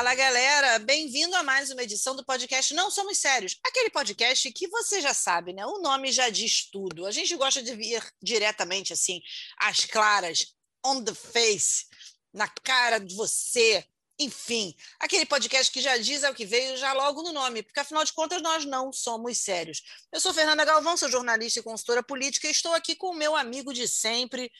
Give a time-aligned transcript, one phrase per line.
[0.00, 4.66] Fala galera, bem-vindo a mais uma edição do podcast Não Somos Sérios, aquele podcast que
[4.66, 5.66] você já sabe, né?
[5.66, 7.04] O nome já diz tudo.
[7.04, 9.20] A gente gosta de vir diretamente assim,
[9.58, 11.84] às claras, on the face,
[12.32, 13.84] na cara de você.
[14.18, 17.80] Enfim, aquele podcast que já diz é o que veio já logo no nome, porque
[17.80, 19.82] afinal de contas nós não somos sérios.
[20.10, 23.36] Eu sou Fernanda Galvão, sou jornalista e consultora política e estou aqui com o meu
[23.36, 24.50] amigo de sempre,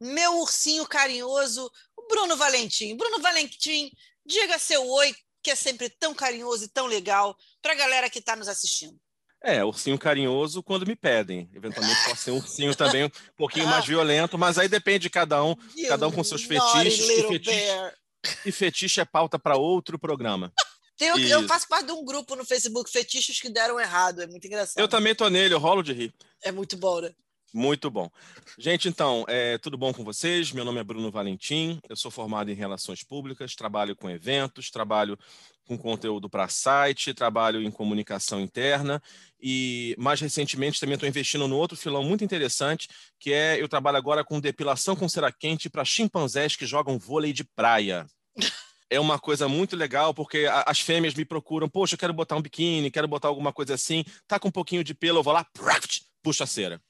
[0.00, 2.96] meu ursinho carinhoso, o Bruno Valentim.
[2.96, 3.92] Bruno Valentim,
[4.30, 5.12] Diga seu oi,
[5.42, 8.96] que é sempre tão carinhoso e tão legal, para a galera que está nos assistindo.
[9.42, 11.50] É, ursinho carinhoso quando me pedem.
[11.52, 15.42] Eventualmente pode ser um ursinho também um pouquinho mais violento, mas aí depende de cada
[15.42, 17.00] um, you cada um com seus fetiches.
[17.00, 17.92] E fetiche,
[18.44, 20.52] e fetiche é pauta para outro programa.
[21.00, 24.20] Eu, eu, faço parte de um grupo no Facebook, Fetiches que deram errado.
[24.20, 24.78] É muito engraçado.
[24.78, 26.14] Eu também tô nele, eu rolo de rir.
[26.42, 27.10] É muito bom, né?
[27.52, 28.08] Muito bom.
[28.56, 30.52] Gente, então, é, tudo bom com vocês?
[30.52, 35.18] Meu nome é Bruno Valentim, eu sou formado em Relações Públicas, trabalho com eventos, trabalho
[35.66, 39.02] com conteúdo para site, trabalho em comunicação interna
[39.40, 43.96] e, mais recentemente, também estou investindo no outro filão muito interessante, que é eu trabalho
[43.96, 48.06] agora com depilação com cera quente para chimpanzés que jogam vôlei de praia.
[48.88, 52.42] é uma coisa muito legal, porque as fêmeas me procuram, poxa, eu quero botar um
[52.42, 55.44] biquíni, quero botar alguma coisa assim, tá com um pouquinho de pelo, eu vou lá,
[56.22, 56.80] puxa a cera.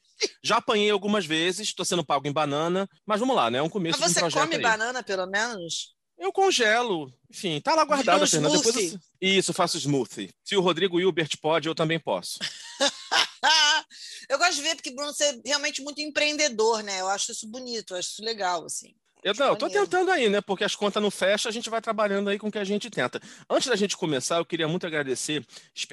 [0.42, 3.58] Já apanhei algumas vezes, estou sendo pago em banana, mas vamos lá, né?
[3.58, 4.40] É um começo mas de um projeto.
[4.40, 4.62] Você come aí.
[4.62, 5.94] banana, pelo menos?
[6.18, 7.10] Eu congelo.
[7.30, 8.56] Enfim, tá lá guardado, Fernanda.
[8.56, 8.98] Depois eu...
[9.20, 10.30] Isso, faço smoothie.
[10.44, 12.38] Se o Rodrigo Hilbert pode, eu também posso.
[14.28, 17.00] eu gosto de ver porque Bruno você é realmente muito empreendedor, né?
[17.00, 18.94] Eu acho isso bonito, eu acho isso legal, assim.
[19.22, 20.40] Eu não, tô tentando aí, né?
[20.40, 22.88] Porque as contas não fecham, a gente vai trabalhando aí com o que a gente
[22.88, 23.20] tenta.
[23.48, 25.44] Antes da gente começar, eu queria muito agradecer,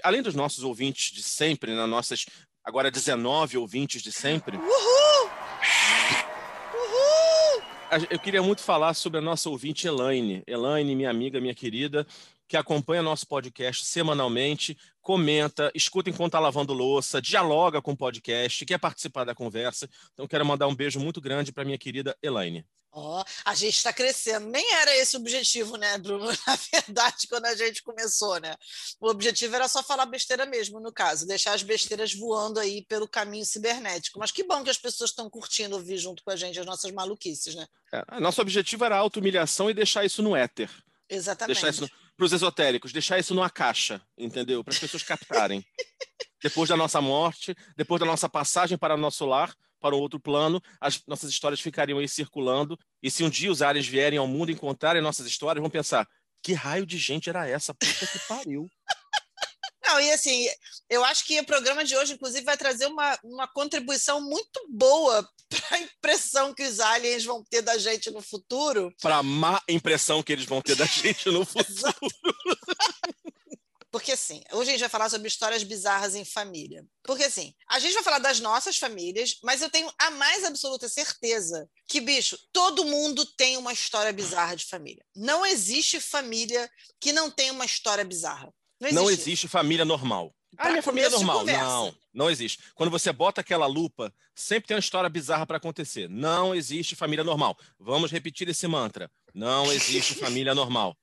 [0.02, 2.26] além dos nossos ouvintes de sempre, nas nossas
[2.68, 4.58] agora 19 ouvintes de sempre.
[4.58, 5.30] Uhul!
[6.74, 7.64] Uhul!
[8.10, 10.44] Eu queria muito falar sobre a nossa ouvinte Elaine.
[10.46, 12.06] Elaine, minha amiga, minha querida,
[12.48, 18.66] que acompanha nosso podcast semanalmente, comenta, escuta enquanto está lavando louça, dialoga com o podcast,
[18.66, 19.90] quer participar da conversa.
[20.14, 22.66] Então, quero mandar um beijo muito grande para minha querida Elaine.
[22.92, 24.48] Ó, oh, a gente está crescendo.
[24.48, 26.26] Nem era esse o objetivo, né, Bruno?
[26.48, 28.56] Na verdade, quando a gente começou, né?
[29.00, 33.08] O objetivo era só falar besteira mesmo, no caso, deixar as besteiras voando aí pelo
[33.08, 34.18] caminho cibernético.
[34.18, 36.92] Mas que bom que as pessoas estão curtindo ouvir junto com a gente as nossas
[36.92, 37.68] maluquices, né?
[37.94, 40.70] É, nosso objetivo era a auto-humilhação e deixar isso no éter.
[41.10, 41.62] Exatamente.
[41.62, 44.64] Deixar isso para os esotéricos, deixar isso numa caixa, entendeu?
[44.64, 45.64] Para as pessoas captarem.
[46.42, 50.20] depois da nossa morte, depois da nossa passagem para o nosso lar, para um outro
[50.20, 52.78] plano, as nossas histórias ficariam aí circulando.
[53.02, 56.08] E se um dia os aliens vierem ao mundo encontrarem nossas histórias, vão pensar:
[56.44, 57.74] que raio de gente era essa?
[57.74, 58.68] Puta que pariu.
[59.88, 60.46] Não, e assim,
[60.90, 65.28] eu acho que o programa de hoje, inclusive, vai trazer uma, uma contribuição muito boa
[65.50, 68.94] para a impressão que os aliens vão ter da gente no futuro.
[69.02, 71.96] Para a má impressão que eles vão ter da gente no futuro.
[73.90, 76.86] Porque assim, hoje a gente vai falar sobre histórias bizarras em família.
[77.04, 80.90] Porque assim, a gente vai falar das nossas famílias, mas eu tenho a mais absoluta
[80.90, 85.04] certeza que, bicho, todo mundo tem uma história bizarra de família.
[85.16, 86.70] Não existe família
[87.00, 88.54] que não tenha uma história bizarra.
[88.80, 90.34] Não existe, não existe família normal.
[90.58, 91.46] Ah, minha família é normal.
[91.46, 92.60] Não, não existe.
[92.74, 96.10] Quando você bota aquela lupa, sempre tem uma história bizarra para acontecer.
[96.10, 97.58] Não existe família normal.
[97.80, 99.12] Vamos repetir esse mantra.
[99.34, 100.98] Não existe família normal.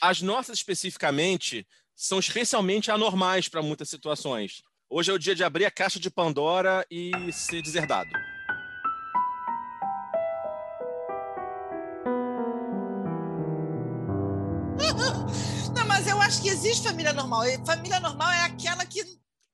[0.00, 4.62] As nossas, especificamente, são especialmente anormais para muitas situações.
[4.88, 8.10] Hoje é o dia de abrir a caixa de Pandora e ser deserdado.
[16.36, 17.44] Acho que existe família normal.
[17.64, 19.00] família normal é aquela que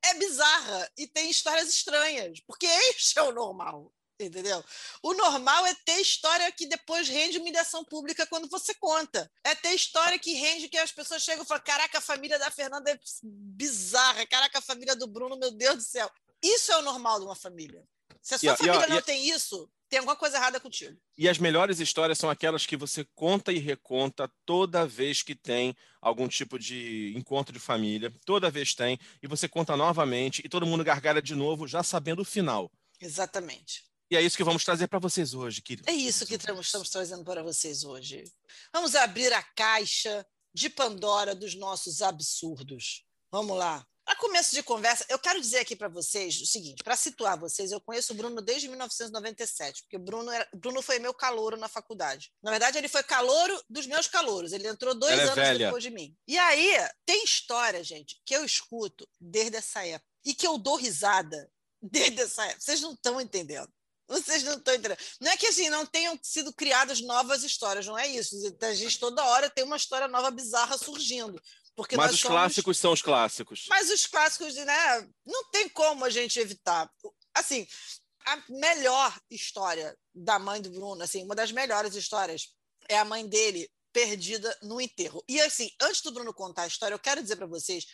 [0.04, 4.64] é bizarra e tem histórias estranhas, porque este é o normal entendeu?
[5.02, 9.28] O normal é ter história que depois rende humilhação pública quando você conta.
[9.42, 12.48] É ter história que rende que as pessoas chegam e falam: caraca, a família da
[12.48, 16.08] Fernanda é bizarra, caraca, a família do Bruno, meu Deus do céu.
[16.40, 17.82] Isso é o normal de uma família.
[18.20, 20.98] Se a sua família não tem isso, tem alguma coisa errada contigo.
[21.18, 25.76] E as melhores histórias são aquelas que você conta e reconta toda vez que tem
[26.00, 30.64] algum tipo de encontro de família, toda vez tem, e você conta novamente e todo
[30.64, 32.72] mundo gargalha de novo, já sabendo o final.
[32.98, 33.84] Exatamente.
[34.10, 35.90] E é isso que vamos trazer para vocês hoje, querido.
[35.90, 38.24] É isso que estamos, estamos trazendo para vocês hoje.
[38.72, 43.04] Vamos abrir a caixa de Pandora dos nossos absurdos.
[43.30, 43.86] Vamos lá.
[44.04, 47.70] Para começo de conversa, eu quero dizer aqui para vocês o seguinte: para situar vocês,
[47.70, 51.68] eu conheço o Bruno desde 1997, porque o Bruno, era, Bruno foi meu calouro na
[51.68, 52.32] faculdade.
[52.42, 54.52] Na verdade, ele foi calouro dos meus calouros.
[54.52, 56.16] Ele entrou dois Ela é anos é depois de mim.
[56.26, 56.74] E aí,
[57.06, 61.50] tem história, gente, que eu escuto desde essa época e que eu dou risada
[61.80, 62.60] desde essa época.
[62.60, 63.72] Vocês não estão entendendo.
[64.08, 64.98] Vocês não estão entendendo.
[65.20, 68.36] Não é que assim não tenham sido criadas novas histórias, não é isso.
[68.60, 71.40] A gente toda hora tem uma história nova bizarra surgindo.
[71.74, 72.36] Porque Mas os somos...
[72.36, 73.66] clássicos são os clássicos.
[73.68, 75.08] Mas os clássicos, né?
[75.24, 76.90] Não tem como a gente evitar.
[77.34, 77.66] Assim,
[78.26, 82.48] a melhor história da mãe do Bruno, assim, uma das melhores histórias
[82.88, 85.22] é a mãe dele perdida no enterro.
[85.28, 87.84] E assim, antes do Bruno contar a história, eu quero dizer para vocês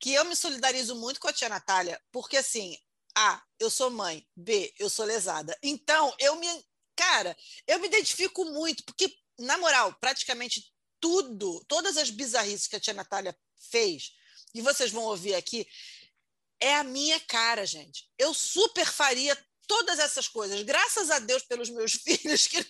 [0.00, 2.76] que eu me solidarizo muito com a tia Natália, porque assim,
[3.16, 5.56] A, eu sou mãe, B, eu sou lesada.
[5.62, 6.46] Então, eu me,
[6.94, 7.36] cara,
[7.66, 12.94] eu me identifico muito, porque na moral, praticamente tudo, todas as bizarrices que a tia
[12.94, 13.36] Natália
[13.70, 14.12] fez,
[14.54, 15.66] e vocês vão ouvir aqui,
[16.60, 18.08] é a minha cara, gente.
[18.18, 19.36] Eu super faria
[19.66, 20.62] todas essas coisas.
[20.62, 22.64] Graças a Deus pelos meus filhos que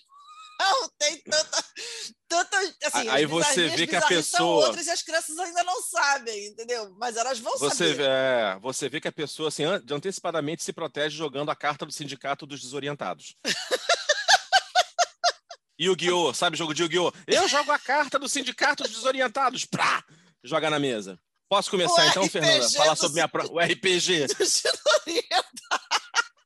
[0.60, 1.64] não tem tanta.
[2.26, 4.66] tanta assim, Aí você vê que a pessoa.
[4.66, 6.90] outras e as crianças ainda não sabem, entendeu?
[6.98, 8.02] Mas elas vão você, saber.
[8.02, 12.44] É, você vê que a pessoa, assim, antecipadamente se protege jogando a carta do sindicato
[12.44, 13.36] dos desorientados.
[15.80, 16.34] Yu-Gi-Oh!
[16.34, 17.12] Sabe jogo de Yu-Gi-Oh!
[17.26, 19.64] Eu jogo a carta do Sindicato dos Desorientados.
[19.64, 20.04] Prá!
[20.42, 21.18] Joga na mesa.
[21.48, 22.70] Posso começar o então, RPG Fernanda?
[22.70, 23.50] Falar sobre minha pro...
[23.52, 24.26] o RPG.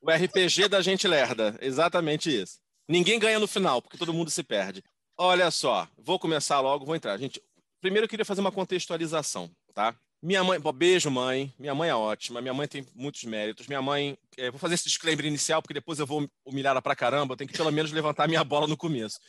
[0.01, 1.57] o RPG da gente lerda.
[1.61, 2.59] Exatamente isso.
[2.87, 4.83] Ninguém ganha no final, porque todo mundo se perde.
[5.17, 7.17] Olha só, vou começar logo, vou entrar.
[7.17, 7.41] Gente,
[7.81, 9.95] primeiro eu queria fazer uma contextualização, tá?
[10.23, 11.53] Minha mãe, beijo, mãe.
[11.59, 12.39] Minha mãe é ótima.
[12.39, 13.67] Minha mãe tem muitos méritos.
[13.67, 16.95] Minha mãe, é, vou fazer esse disclaimer inicial, porque depois eu vou humilhar ela pra
[16.95, 17.33] caramba.
[17.33, 19.19] Eu tenho que pelo menos levantar minha bola no começo.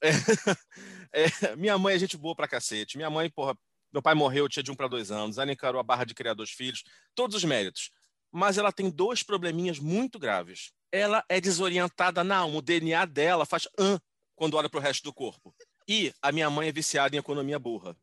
[0.00, 0.10] É,
[1.50, 2.96] é, minha mãe é gente boa pra cacete.
[2.96, 3.58] Minha mãe, porra,
[3.92, 5.36] meu pai morreu, tinha de um para dois anos.
[5.36, 6.84] Ela encarou a barra de criar dois filhos.
[7.12, 7.90] Todos os méritos.
[8.30, 10.70] Mas ela tem dois probleminhas muito graves.
[10.92, 12.58] Ela é desorientada na alma.
[12.58, 13.98] O DNA dela faz an
[14.36, 15.52] quando olha pro resto do corpo.
[15.88, 17.96] E a minha mãe é viciada em economia burra.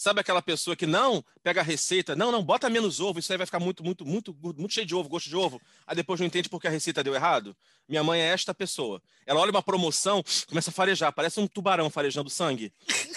[0.00, 3.36] Sabe aquela pessoa que não pega a receita, não, não, bota menos ovo, isso aí
[3.36, 5.60] vai ficar muito, muito, muito, muito cheio de ovo, gosto de ovo.
[5.86, 7.54] Aí depois não entende porque a receita deu errado?
[7.86, 9.02] Minha mãe é esta pessoa.
[9.26, 12.72] Ela olha uma promoção, começa a farejar, parece um tubarão farejando sangue.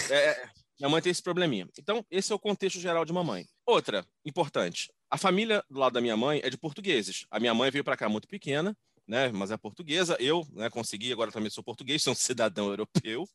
[0.09, 1.69] É, é, minha mãe tem esse probleminha.
[1.79, 3.47] Então, esse é o contexto geral de mamãe.
[3.65, 4.91] Outra, importante.
[5.09, 7.25] A família do lado da minha mãe é de portugueses.
[7.31, 8.75] A minha mãe veio para cá muito pequena,
[9.07, 10.17] né, mas é portuguesa.
[10.19, 13.25] Eu né, consegui, agora também sou português, sou um cidadão europeu.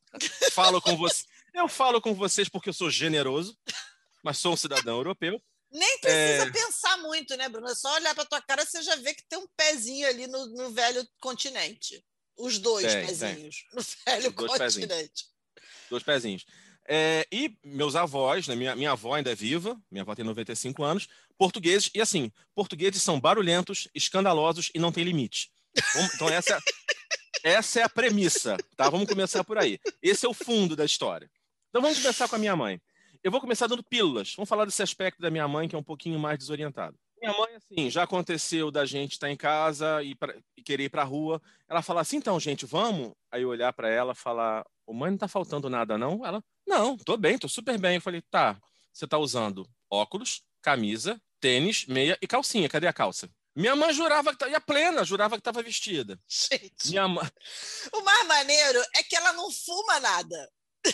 [0.52, 1.24] Falo com você.
[1.54, 3.56] Eu falo com vocês porque eu sou generoso,
[4.22, 5.40] mas sou um cidadão europeu.
[5.70, 6.50] Nem precisa é...
[6.50, 7.68] pensar muito, né, Bruno?
[7.68, 10.46] É só olhar para tua cara você já vê que tem um pezinho ali no,
[10.46, 12.02] no velho continente.
[12.36, 13.74] Os dois tem, pezinhos tem.
[13.74, 14.88] no velho dois continente.
[14.88, 15.28] Pezinhos.
[15.90, 16.46] Dois pezinhos.
[16.90, 20.82] É, e meus avós, né, minha, minha avó ainda é viva, minha avó tem 95
[20.82, 21.06] anos,
[21.36, 25.50] portugueses, e assim, portugueses são barulhentos, escandalosos e não tem limite.
[26.14, 26.58] Então, essa
[27.42, 28.88] essa é a premissa, tá?
[28.88, 29.78] Vamos começar por aí.
[30.02, 31.30] Esse é o fundo da história.
[31.78, 32.80] Então vamos começar com a minha mãe.
[33.22, 34.34] Eu vou começar dando pílulas.
[34.34, 36.98] Vamos falar desse aspecto da minha mãe que é um pouquinho mais desorientado.
[37.22, 40.88] Minha mãe, assim, já aconteceu da gente estar em casa e, pra, e querer ir
[40.88, 41.40] para a rua.
[41.68, 43.12] Ela fala assim, então, gente, vamos?
[43.30, 46.26] Aí eu olhar para ela e falar, ô mãe, não tá faltando nada, não?
[46.26, 47.94] Ela, não, tô bem, tô super bem.
[47.94, 48.58] Eu falei, tá,
[48.92, 52.68] você tá usando óculos, camisa, tênis, meia e calcinha.
[52.68, 53.30] Cadê a calça?
[53.54, 56.18] Minha mãe jurava que ia plena, jurava que estava vestida.
[56.26, 56.88] Gente.
[56.88, 57.30] Minha mãe...
[57.92, 60.50] O mais maneiro é que ela não fuma nada.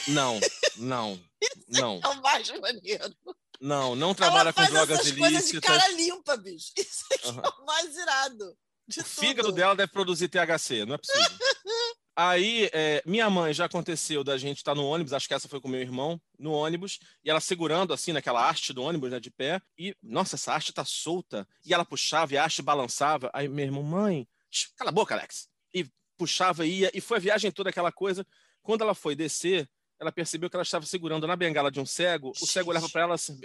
[0.09, 0.41] Não,
[0.77, 1.21] não,
[1.69, 2.01] não.
[2.03, 3.15] É o mais maneiro.
[3.61, 5.21] Não, não trabalha com drogas ilícitas.
[5.21, 6.73] Coisa de cara limpa, bicho.
[6.77, 7.41] Isso aqui uhum.
[7.43, 8.57] é o mais irado.
[8.87, 9.15] De o tudo.
[9.15, 11.39] fígado dela deve produzir THC, não é possível.
[12.17, 15.49] Aí, é, minha mãe já aconteceu da gente estar tá no ônibus, acho que essa
[15.49, 19.19] foi com meu irmão, no ônibus, e ela segurando assim naquela haste do ônibus, né,
[19.19, 23.31] de pé, e, nossa, essa haste tá solta, e ela puxava e a haste balançava.
[23.35, 24.29] Aí meu irmão, mãe,
[24.77, 25.49] cala a boca, Alex.
[25.75, 28.25] E puxava e ia, e foi a viagem toda aquela coisa.
[28.65, 29.69] Quando ela foi descer,
[30.01, 33.03] ela percebeu que ela estava segurando na bengala de um cego, o cego olhava para
[33.03, 33.39] ela assim,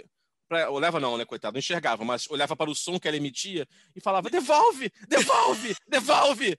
[0.48, 3.68] pra, olhava não, né, coitado, não enxergava, mas olhava para o som que ela emitia
[3.94, 6.58] e falava: devolve, devolve, devolve.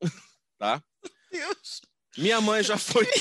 [0.56, 0.82] tá?
[1.30, 1.82] Deus.
[2.16, 3.06] Minha mãe já foi.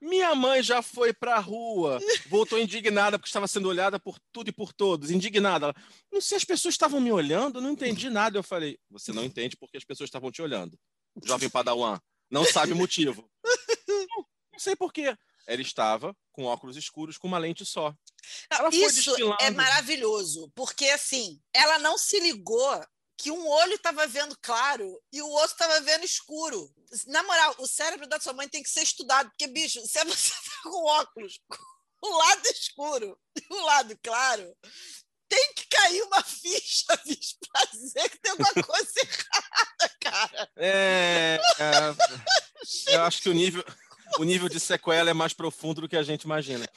[0.00, 4.48] Minha mãe já foi para a rua, voltou indignada porque estava sendo olhada por tudo
[4.48, 5.72] e por todos, indignada.
[6.12, 8.36] não sei, as pessoas estavam me olhando, não entendi nada.
[8.36, 10.76] Eu falei, você não entende porque as pessoas estavam te olhando.
[11.24, 12.00] Jovem Padawan,
[12.30, 13.28] não sabe o motivo.
[13.88, 15.16] não, não sei por quê.
[15.46, 17.94] Ela estava com óculos escuros com uma lente só.
[18.72, 22.80] Isso é maravilhoso, porque assim, ela não se ligou
[23.18, 26.72] que um olho estava vendo claro e o outro estava vendo escuro.
[27.06, 30.30] Na moral, o cérebro da sua mãe tem que ser estudado, porque, bicho, se você
[30.30, 31.40] tá com óculos,
[32.02, 34.56] o lado escuro e o lado claro,
[35.32, 40.50] tem que cair uma ficha, bicho, para dizer que tem alguma coisa errada, cara.
[40.56, 43.64] É, é, eu acho que o nível,
[44.18, 46.68] o nível de sequela é mais profundo do que a gente imagina.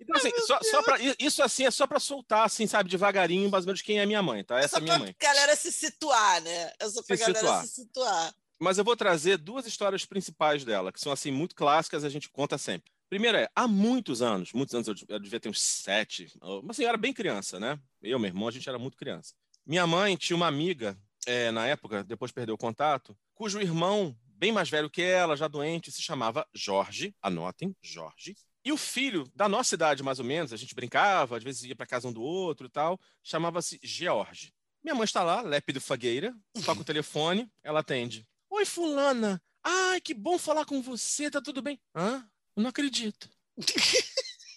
[0.00, 3.64] Então, assim, só, só pra, isso assim é só para soltar, assim, sabe, devagarinho, mais
[3.64, 4.58] ou menos quem é minha mãe, tá?
[4.58, 5.14] Essa é minha mãe.
[5.18, 6.72] galera se situar, né?
[6.80, 7.62] É só pra se galera situar.
[7.62, 8.34] se situar.
[8.58, 12.28] Mas eu vou trazer duas histórias principais dela, que são, assim, muito clássicas, a gente
[12.28, 12.90] conta sempre.
[13.08, 16.32] Primeiro é, há muitos anos, muitos anos, eu, devia ter uns sete,
[16.64, 17.78] mas eu era bem criança, né?
[18.02, 19.34] Eu, meu irmão, a gente era muito criança.
[19.64, 24.50] Minha mãe tinha uma amiga, é, na época, depois perdeu o contato, cujo irmão, bem
[24.50, 28.36] mais velho que ela, já doente, se chamava Jorge, anotem, Jorge.
[28.64, 31.76] E o filho, da nossa idade mais ou menos, a gente brincava, às vezes ia
[31.76, 34.52] para casa um do outro e tal, chamava-se George.
[34.82, 36.34] Minha mãe está lá, lépido fagueira,
[36.64, 38.26] toca o telefone, ela atende.
[38.50, 39.40] Oi, fulana.
[39.62, 41.80] Ai, que bom falar com você, tá tudo bem?
[41.94, 42.28] Hã?
[42.56, 43.28] Eu não acredito.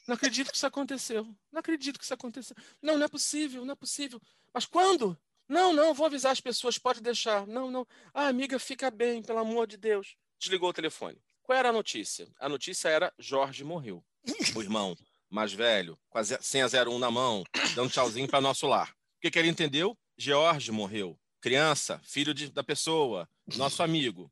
[0.08, 1.24] Não acredito que isso aconteceu.
[1.52, 2.56] Não acredito que isso aconteceu.
[2.82, 4.20] Não, não é possível, não é possível.
[4.52, 5.16] Mas quando?
[5.48, 7.46] Não, não, vou avisar as pessoas, pode deixar.
[7.46, 7.86] Não, não.
[8.12, 10.16] Ah, amiga, fica bem, pelo amor de Deus.
[10.40, 11.22] Desligou o telefone.
[11.44, 12.28] Qual era a notícia?
[12.40, 14.04] A notícia era Jorge morreu.
[14.56, 14.98] O irmão
[15.30, 17.44] mais velho, com a senha 01 na mão,
[17.76, 18.90] dando tchauzinho para nosso lar.
[18.90, 19.96] O que, que ele entendeu?
[20.18, 21.20] Jorge morreu.
[21.40, 24.32] Criança, filho de, da pessoa, nosso amigo.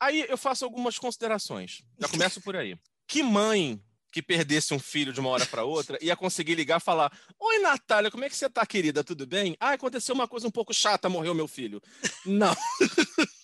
[0.00, 1.82] Aí eu faço algumas considerações.
[2.00, 2.76] Já começo por aí.
[3.06, 3.80] Que mãe
[4.10, 7.58] que perdesse um filho de uma hora para outra ia conseguir ligar e falar: Oi,
[7.58, 9.02] Natália, como é que você tá, querida?
[9.02, 9.56] Tudo bem?
[9.58, 11.82] Ah, aconteceu uma coisa um pouco chata, morreu meu filho.
[12.24, 12.54] Não.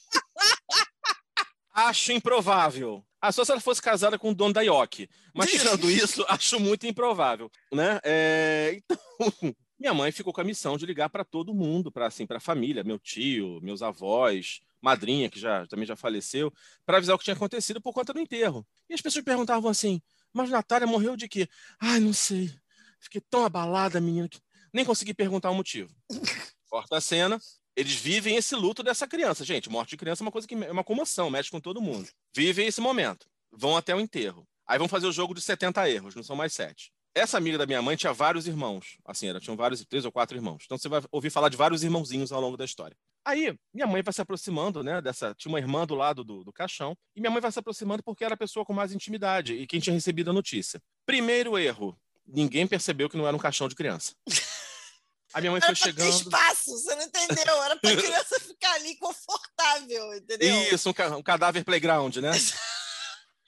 [1.75, 3.05] acho improvável.
[3.21, 5.09] Ah, só se ela fosse casada com o dono da IOC.
[5.35, 8.01] Mas tirando isso, acho muito improvável, né?
[8.03, 8.77] É...
[8.77, 12.37] Então, minha mãe ficou com a missão de ligar para todo mundo, para assim, para
[12.37, 16.53] a família, meu tio, meus avós, madrinha que já também já faleceu,
[16.85, 18.67] para avisar o que tinha acontecido por conta do enterro.
[18.91, 20.03] E as pessoas perguntavam assim:
[20.35, 21.49] "Mas Natália morreu de quê?"
[21.81, 22.53] "Ai, não sei.
[23.01, 24.39] Fiquei tão abalada, menina, que
[24.71, 25.91] nem consegui perguntar o motivo."
[26.69, 27.41] Corta a cena,
[27.75, 29.45] eles vivem esse luto dessa criança.
[29.45, 32.07] Gente, morte de criança é uma coisa que é uma comoção, mexe com todo mundo.
[32.37, 33.27] Vivem esse momento.
[33.51, 34.47] Vão até o enterro.
[34.67, 36.93] Aí vão fazer o jogo de 70 erros, não são mais sete.
[37.15, 38.99] Essa amiga da minha mãe tinha vários irmãos.
[39.05, 40.63] Assim, ela tinha vários, três ou quatro irmãos.
[40.65, 42.97] Então você vai ouvir falar de vários irmãozinhos ao longo da história.
[43.25, 45.35] Aí, minha mãe vai se aproximando, né, dessa...
[45.35, 46.97] Tinha uma irmã do lado do, do caixão.
[47.15, 49.81] E minha mãe vai se aproximando porque era a pessoa com mais intimidade e quem
[49.81, 50.81] tinha recebido a notícia.
[51.05, 51.99] Primeiro erro.
[52.27, 54.15] Ninguém percebeu que não era um caixão de criança.
[55.33, 56.11] A minha mãe foi chegando.
[56.11, 57.63] espaço, você não entendeu?
[57.63, 60.75] Era para a criança ficar ali confortável, entendeu?
[60.75, 62.33] Isso, um, ca um cadáver playground, né?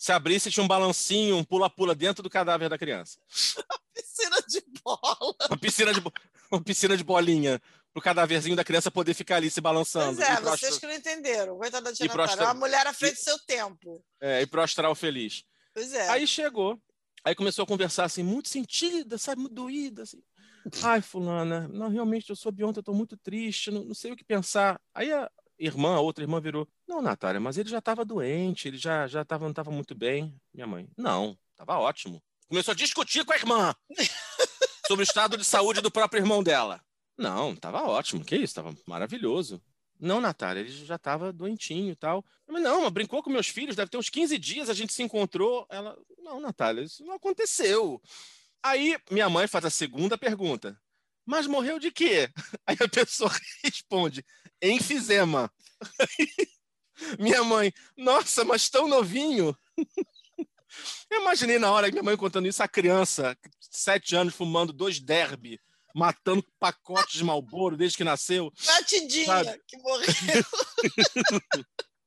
[0.03, 3.21] Se abrisse, tinha um balancinho, um pula-pula dentro do cadáver da criança.
[3.57, 5.37] Uma piscina de bola.
[5.49, 6.03] Uma piscina de,
[6.51, 7.63] uma piscina de bolinha.
[7.93, 10.17] Pro cadáverzinho da criança poder ficar ali se balançando.
[10.17, 11.57] Pois é, vocês que não entenderam.
[11.57, 14.05] Coitada da tia Natália, uma mulher à frente do seu tempo.
[14.21, 15.45] É, e pro astral feliz.
[15.73, 16.09] Pois é.
[16.09, 16.83] Aí chegou,
[17.23, 20.21] aí começou a conversar assim, muito sentida, sabe, muito doída, assim.
[20.83, 24.17] Ai, fulana, não, realmente eu sou ontem, eu tô muito triste, não, não, sei o
[24.17, 24.81] que pensar.
[24.93, 25.31] Aí a
[25.65, 29.25] irmã, a outra irmã virou, não, Natália, mas ele já estava doente, ele já, já
[29.25, 30.35] tava, não estava muito bem.
[30.53, 32.23] Minha mãe, não, estava ótimo.
[32.49, 33.75] Começou a discutir com a irmã
[34.87, 36.83] sobre o estado de saúde do próprio irmão dela.
[37.17, 39.63] Não, estava ótimo, que isso, estava maravilhoso.
[39.99, 42.25] Não, Natália, ele já estava doentinho e tal.
[42.49, 45.65] Mas não, brincou com meus filhos, deve ter uns 15 dias, a gente se encontrou.
[45.71, 48.03] Ela, não, Natália, isso não aconteceu.
[48.63, 50.77] Aí minha mãe faz a segunda pergunta.
[51.25, 52.29] Mas morreu de quê?
[52.67, 53.31] Aí a pessoa
[53.65, 54.25] responde:
[54.61, 55.51] enfisema.
[57.19, 59.57] minha mãe, nossa, mas tão novinho.
[61.11, 64.99] Eu imaginei na hora que minha mãe contando isso, a criança, sete anos, fumando dois
[64.99, 65.61] derby,
[65.95, 68.51] matando pacotes de malboro desde que nasceu.
[68.65, 69.61] Batidinha, sabe?
[69.67, 70.11] que morreu.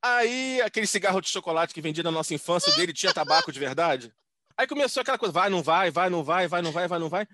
[0.02, 4.14] Aí, aquele cigarro de chocolate que vendia na nossa infância, dele tinha tabaco de verdade.
[4.58, 7.10] Aí começou aquela coisa, vai, não vai, vai, não vai, vai, não vai, vai, não
[7.10, 7.28] vai.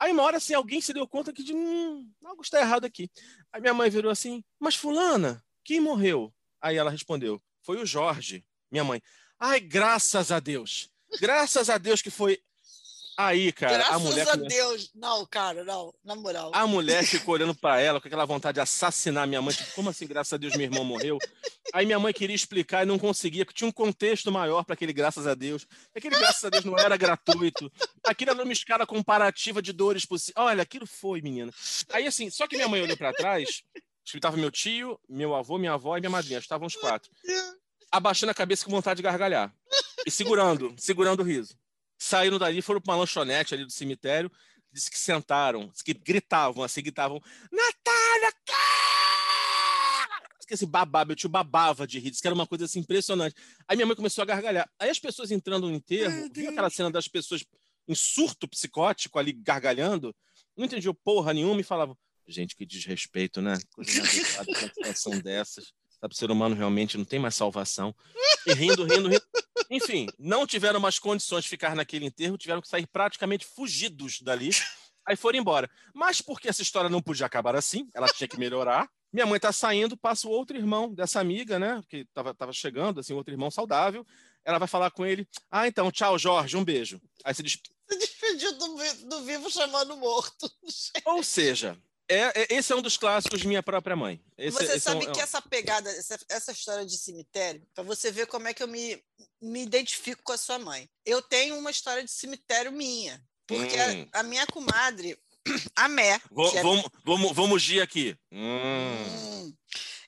[0.00, 3.10] Aí uma hora assim, alguém se deu conta que de hum, algo está errado aqui.
[3.52, 6.32] Aí minha mãe virou assim, mas fulana, quem morreu?
[6.60, 8.44] Aí ela respondeu, foi o Jorge.
[8.70, 9.02] Minha mãe,
[9.38, 10.90] ai, graças a Deus.
[11.20, 12.38] Graças a Deus que foi
[13.20, 14.24] Aí, cara, Graças a mulher.
[14.26, 14.90] Graças a Deus.
[14.94, 16.52] Não, cara, não, na moral.
[16.54, 19.52] A mulher ficou olhando para ela com aquela vontade de assassinar minha mãe.
[19.52, 21.18] Tipo, como assim, graças a Deus, meu irmão morreu?
[21.74, 24.92] Aí minha mãe queria explicar e não conseguia, porque tinha um contexto maior para aquele
[24.92, 25.66] graças a Deus.
[25.96, 27.68] Aquele graças a Deus não era gratuito.
[28.04, 30.36] Aquilo era uma escala comparativa de dores possíveis.
[30.36, 31.52] Olha, aquilo foi, menina.
[31.92, 33.64] Aí, assim, só que minha mãe olhou para trás,
[34.06, 36.38] estava meu tio, meu avô, minha avó e minha madrinha.
[36.38, 37.10] Estavam os quatro.
[37.90, 39.52] Abaixando a cabeça com vontade de gargalhar.
[40.06, 41.58] E segurando, segurando o riso
[41.98, 44.30] saíram dali, foram para uma lanchonete ali do cemitério,
[44.72, 48.32] disse que sentaram, disse que gritavam, assim, gritavam, Natália,
[50.48, 53.36] que esse babava, meu tio babava de rir, disse que era uma coisa assim impressionante.
[53.68, 54.68] Aí minha mãe começou a gargalhar.
[54.78, 57.44] Aí as pessoas entrando no enterro, viu aquela cena das pessoas
[57.86, 60.14] em surto psicótico ali gargalhando,
[60.56, 63.58] não entendiam porra nenhuma e falavam, gente, que desrespeito, né?
[63.72, 64.06] Coisa uma
[64.72, 65.72] situação dessas.
[66.00, 67.94] Sabe, o ser humano realmente não tem mais salvação.
[68.46, 69.22] E rindo, rindo, rindo.
[69.70, 74.50] Enfim, não tiveram mais condições de ficar naquele enterro, tiveram que sair praticamente fugidos dali.
[75.06, 75.70] Aí foram embora.
[75.94, 78.88] Mas porque essa história não podia acabar assim, ela tinha que melhorar.
[79.10, 81.80] Minha mãe tá saindo, passa o outro irmão dessa amiga, né?
[81.88, 84.06] Que tava, tava chegando, assim, outro irmão saudável.
[84.44, 87.00] Ela vai falar com ele: Ah, então, tchau, Jorge, um beijo.
[87.24, 87.74] Aí se despediu.
[87.88, 90.50] Se despediu do, do vivo chamando morto.
[91.06, 91.74] Ou seja,
[92.08, 94.20] é, é, esse é um dos clássicos de minha própria mãe.
[94.36, 97.84] Esse, você esse sabe é um, que essa pegada, essa, essa história de cemitério, para
[97.84, 99.02] você ver como é que eu me,
[99.40, 100.88] me identifico com a sua mãe.
[101.04, 103.22] Eu tenho uma história de cemitério minha.
[103.46, 104.08] Porque hum.
[104.12, 105.18] a, a, minha comadre,
[105.76, 106.20] a Mé.
[106.30, 106.62] Vou, é...
[106.62, 108.16] vamos, vamos, vamos ir aqui.
[108.32, 108.58] Hum.
[108.62, 109.54] Hum.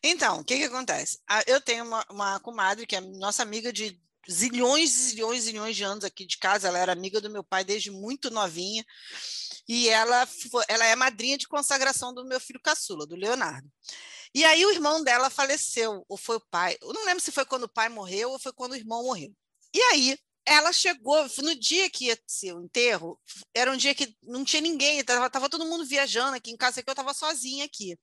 [0.02, 1.18] Então, o que, que acontece?
[1.46, 5.76] Eu tenho uma, uma comadre que é nossa amiga de zilhões e zilhões e zilhões
[5.76, 6.68] de anos aqui de casa.
[6.68, 8.84] Ela era amiga do meu pai desde muito novinha
[9.72, 10.28] e ela,
[10.66, 13.70] ela é madrinha de consagração do meu filho caçula, do Leonardo.
[14.34, 17.44] E aí o irmão dela faleceu, ou foi o pai, eu não lembro se foi
[17.44, 19.32] quando o pai morreu ou foi quando o irmão morreu.
[19.72, 23.16] E aí ela chegou, no dia que ia ser o enterro,
[23.54, 26.82] era um dia que não tinha ninguém, estava tava todo mundo viajando aqui em casa,
[26.82, 27.96] que eu estava sozinha aqui.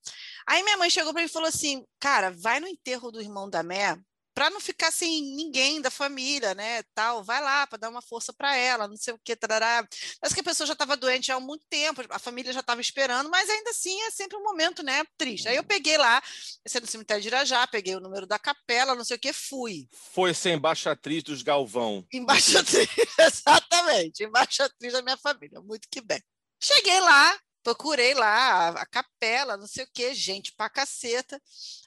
[0.47, 3.49] Aí minha mãe chegou para mim e falou assim, cara, vai no enterro do irmão
[3.49, 3.97] da Mé,
[4.37, 8.31] para não ficar sem ninguém da família, né, tal, vai lá para dar uma força
[8.31, 9.83] para ela, não sei o que, tarará.
[10.21, 13.31] Mas que a pessoa já estava doente há muito tempo, a família já estava esperando,
[13.31, 15.47] mas ainda assim é sempre um momento, né, triste.
[15.47, 15.67] Aí eu uhum.
[15.67, 16.21] peguei lá,
[16.63, 19.33] esse é no cemitério de Irajá, peguei o número da capela, não sei o que,
[19.33, 19.87] fui.
[20.13, 22.05] Foi ser embaixatriz dos Galvão.
[22.13, 26.21] Embaixatriz, exatamente, embaixatriz da minha família, muito que bem.
[26.61, 31.41] Cheguei lá, procurei lá a, a capela, não sei o que, gente pra caceta.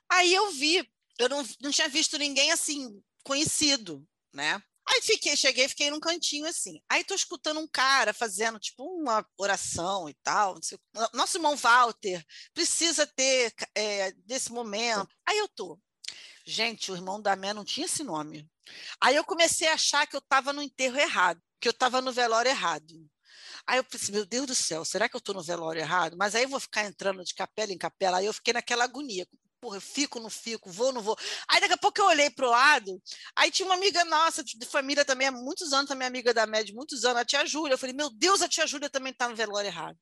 [0.08, 0.84] Aí eu vi
[1.20, 4.60] eu não, não tinha visto ninguém assim, conhecido, né?
[4.88, 6.80] Aí fiquei, cheguei, fiquei num cantinho assim.
[6.88, 10.58] Aí tô escutando um cara fazendo tipo uma oração e tal.
[11.12, 12.24] Nosso irmão Walter
[12.54, 15.14] precisa ter é, desse momento.
[15.26, 15.78] Aí eu tô.
[16.44, 18.48] Gente, o irmão da Mé não tinha esse nome.
[19.00, 22.12] Aí eu comecei a achar que eu estava no enterro errado, que eu estava no
[22.12, 23.08] velório errado.
[23.66, 26.16] Aí eu pensei, meu Deus do céu, será que eu estou no velório errado?
[26.16, 28.18] Mas aí eu vou ficar entrando de capela em capela.
[28.18, 29.26] Aí eu fiquei naquela agonia
[29.60, 31.16] porra, eu fico, não fico, vou, não vou.
[31.48, 33.00] Aí daqui a pouco eu olhei pro lado,
[33.36, 36.74] aí tinha uma amiga nossa, de família também, há muitos anos, também amiga da média,
[36.74, 37.74] muitos anos, a tia Júlia.
[37.74, 39.98] Eu falei, meu Deus, a tia Júlia também tá no velório errado.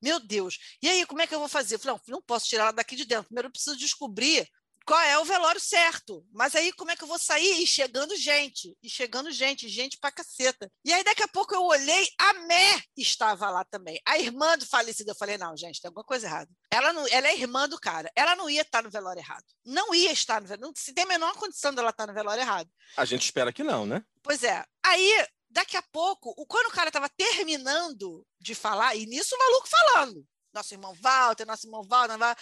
[0.00, 0.58] Meu Deus.
[0.82, 1.76] E aí, como é que eu vou fazer?
[1.76, 3.26] Eu falei, não, não posso tirar ela daqui de dentro.
[3.26, 4.48] Primeiro eu preciso descobrir
[4.86, 6.24] qual é o velório certo.
[6.32, 7.62] Mas aí como é que eu vou sair?
[7.62, 10.70] E chegando gente, e chegando gente, gente pra caceta.
[10.84, 14.00] E aí daqui a pouco eu olhei, a Mé estava lá também.
[14.06, 16.50] A irmã do falecido, eu falei, não, gente, tem alguma coisa errada.
[16.70, 19.44] Ela, não, ela é irmã do cara, ela não ia estar no velório errado.
[19.64, 22.68] Não ia estar no velório, se tem a menor condição dela estar no velório errado.
[22.96, 24.04] A gente espera que não, né?
[24.22, 24.64] Pois é.
[24.84, 29.68] Aí, daqui a pouco, quando o cara estava terminando de falar, e nisso o maluco
[29.68, 32.36] falando, nosso irmão Walter, nosso irmão Walter, Walter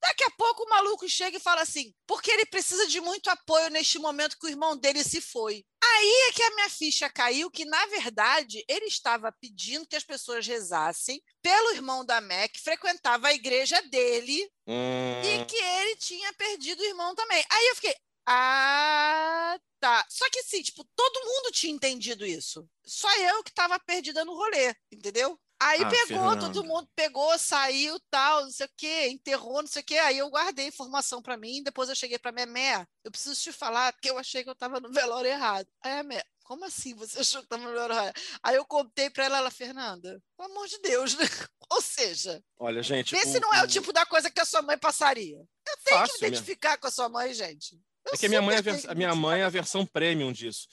[0.00, 3.68] Daqui a pouco o maluco chega e fala assim, porque ele precisa de muito apoio
[3.70, 5.64] neste momento que o irmão dele se foi.
[5.82, 10.04] Aí é que a minha ficha caiu, que na verdade ele estava pedindo que as
[10.04, 15.22] pessoas rezassem pelo irmão da Mac, frequentava a igreja dele hum.
[15.22, 17.44] e que ele tinha perdido o irmão também.
[17.50, 17.94] Aí eu fiquei,
[18.30, 20.04] ah, tá.
[20.08, 22.68] Só que assim, tipo, todo mundo tinha entendido isso.
[22.84, 25.40] Só eu que estava perdida no rolê, entendeu?
[25.60, 29.82] Aí ah, pegou, todo mundo pegou, saiu, tal, não sei o quê, enterrou, não sei
[29.82, 29.98] o quê.
[29.98, 33.50] Aí eu guardei informação para mim, depois eu cheguei para minha Mé, eu preciso te
[33.50, 35.66] falar que eu achei que eu estava no velório errado.
[35.82, 38.14] Aí a Mé, como assim você achou que estava no velório errado?
[38.42, 41.24] Aí eu contei para ela, ela, Fernanda, pelo amor de Deus, né?
[41.70, 44.44] Ou seja, olha, gente, esse o, não é o, o tipo da coisa que a
[44.44, 45.38] sua mãe passaria.
[45.38, 46.78] Eu tenho Fácil, que me identificar minha...
[46.78, 47.78] com a sua mãe, gente.
[48.06, 50.32] Eu é que a minha mãe é a, a minha mãe é a versão premium
[50.32, 50.68] disso.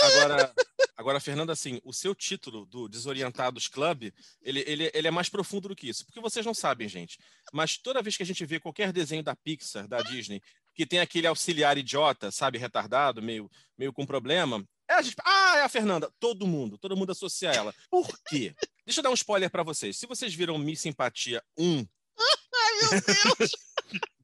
[0.00, 0.54] Agora,
[0.96, 5.68] agora, Fernando, assim, o seu título do Desorientados Club, ele, ele, ele é mais profundo
[5.68, 6.04] do que isso.
[6.06, 7.18] Porque vocês não sabem, gente.
[7.52, 10.40] Mas toda vez que a gente vê qualquer desenho da Pixar, da Disney,
[10.74, 15.56] que tem aquele auxiliar idiota, sabe, retardado, meio, meio com problema, é a gente, ah,
[15.58, 16.10] é a Fernanda.
[16.20, 17.74] Todo mundo, todo mundo associa ela.
[17.90, 18.54] Por quê?
[18.86, 19.98] Deixa eu dar um spoiler para vocês.
[19.98, 21.86] Se vocês viram Miss Simpatia 1,
[22.54, 23.50] Ai, meu Deus!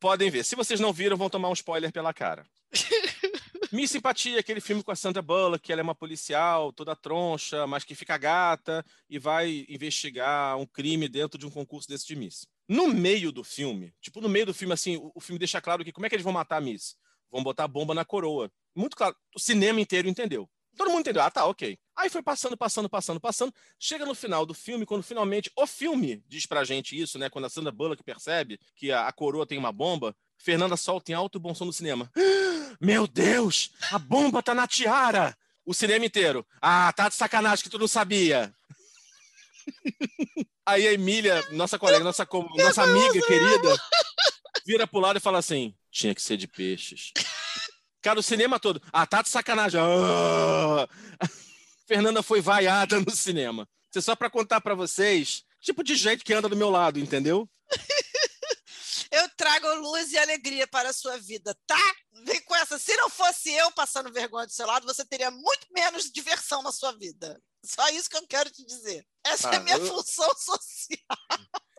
[0.01, 0.45] Podem ver.
[0.45, 2.47] Se vocês não viram, vão tomar um spoiler pela cara.
[3.73, 7.67] Miss Simpatia, aquele filme com a Sandra Bullock, que ela é uma policial, toda troncha,
[7.67, 12.15] mas que fica gata e vai investigar um crime dentro de um concurso desse de
[12.15, 12.47] Miss.
[12.69, 15.85] No meio do filme, tipo, no meio do filme, assim, o, o filme deixa claro
[15.85, 16.97] que como é que eles vão matar a Miss?
[17.33, 18.49] Vão botar bomba na coroa.
[18.77, 20.49] Muito claro, o cinema inteiro entendeu.
[20.77, 21.23] Todo mundo entendeu.
[21.23, 21.77] Ah, tá, ok.
[21.97, 23.55] Aí foi passando, passando, passando, passando.
[23.79, 27.31] Chega no final do filme, quando finalmente o filme diz pra gente isso, né?
[27.31, 31.15] Quando a Sandra Bullock percebe que a, a coroa tem uma bomba, Fernanda solta em
[31.15, 32.11] alto e bom som no cinema.
[32.81, 35.37] Meu Deus, a bomba tá na tiara!
[35.65, 36.47] O cinema inteiro.
[36.61, 38.55] Ah, tá de sacanagem que tu não sabia.
[40.67, 42.27] Aí a Emília, nossa colega, nossa,
[42.57, 43.77] nossa amiga querida,
[44.67, 47.13] vira pro lado e fala assim: Tinha que ser de peixes.
[48.03, 48.83] Cara, o cinema todo.
[48.93, 49.81] Ah, tá de sacanagem.
[49.81, 50.87] Ah!
[51.87, 53.69] Fernanda foi vaiada no cinema.
[53.91, 56.99] Isso é só para contar para vocês, tipo de gente que anda do meu lado,
[56.99, 57.49] entendeu?
[59.11, 61.95] eu trago luz e alegria para a sua vida, tá?
[62.25, 62.79] Vem com essa.
[62.79, 66.73] Se não fosse eu passando vergonha do seu lado, você teria muito menos diversão na
[66.73, 67.41] sua vida.
[67.65, 69.07] Só isso que eu quero te dizer.
[69.25, 69.87] Essa é a minha eu...
[69.87, 71.19] função social.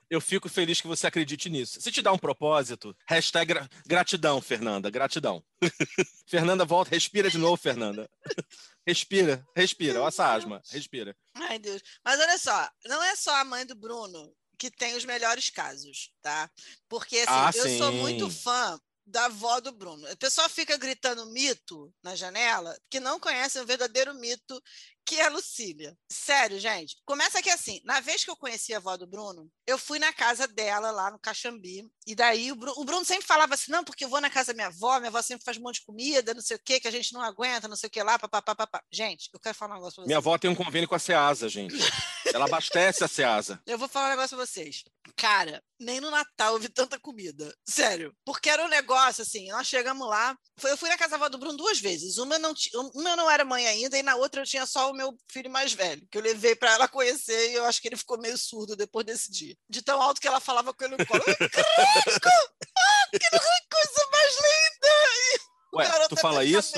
[0.09, 1.81] Eu fico feliz que você acredite nisso.
[1.81, 5.43] Se te dá um propósito, hashtag gra gratidão, Fernanda, gratidão.
[6.27, 8.09] Fernanda, volta, respira de novo, Fernanda.
[8.85, 11.15] respira, respira, olha essa asma, respira.
[11.33, 11.81] Ai, Deus.
[12.03, 16.11] Mas olha só, não é só a mãe do Bruno que tem os melhores casos,
[16.21, 16.49] tá?
[16.87, 17.77] Porque assim, ah, eu sim.
[17.77, 20.09] sou muito fã da avó do Bruno.
[20.11, 24.61] O pessoal fica gritando mito na janela, que não conhece o verdadeiro mito
[25.05, 25.95] que é Lucília.
[26.11, 26.97] Sério, gente.
[27.05, 27.79] Começa aqui assim.
[27.83, 31.11] Na vez que eu conheci a avó do Bruno, eu fui na casa dela, lá
[31.11, 31.87] no Caxambi.
[32.07, 34.51] E daí o Bruno, o Bruno, sempre falava assim: não, porque eu vou na casa
[34.51, 36.79] da minha avó, minha avó sempre faz um monte de comida, não sei o quê,
[36.79, 38.83] que a gente não aguenta, não sei o que lá, papapá.
[38.91, 40.07] Gente, eu quero falar um negócio pra vocês.
[40.07, 41.75] Minha avó tem um convênio com a Ceasa, gente.
[42.33, 43.61] Ela abastece a Ceasa.
[43.65, 44.83] Eu vou falar um negócio pra vocês.
[45.15, 47.53] Cara, nem no Natal eu vi tanta comida.
[47.67, 48.13] Sério.
[48.25, 50.35] Porque era um negócio assim, nós chegamos lá.
[50.63, 52.17] Eu fui na casa da avó do Bruno duas vezes.
[52.17, 52.53] Uma, não,
[52.93, 55.49] uma eu não era mãe ainda, e na outra eu tinha só o meu filho
[55.49, 58.37] mais velho, que eu levei para ela conhecer, e eu acho que ele ficou meio
[58.37, 59.55] surdo depois desse dia.
[59.69, 61.23] De tão alto que ela falava com ele no colo.
[62.77, 65.45] Ah, que coisa mais linda!
[65.75, 66.73] Ué, tu fala isso?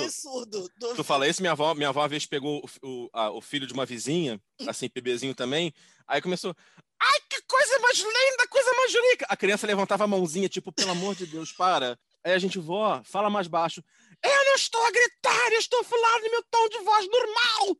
[0.95, 1.41] Tu fala isso?
[1.41, 4.41] Minha avó, minha avó uma vez pegou o, o, a, o filho de uma vizinha,
[4.67, 5.73] assim, bebezinho também,
[6.07, 6.55] aí começou.
[6.99, 9.25] Ai, que coisa mais linda, coisa mais rica!
[9.29, 11.97] A criança levantava a mãozinha, tipo, pelo amor de Deus, para.
[12.23, 13.83] Aí a gente, vó, fala mais baixo.
[14.23, 17.77] Eu não estou a gritar, eu estou falando no meu tom de voz normal.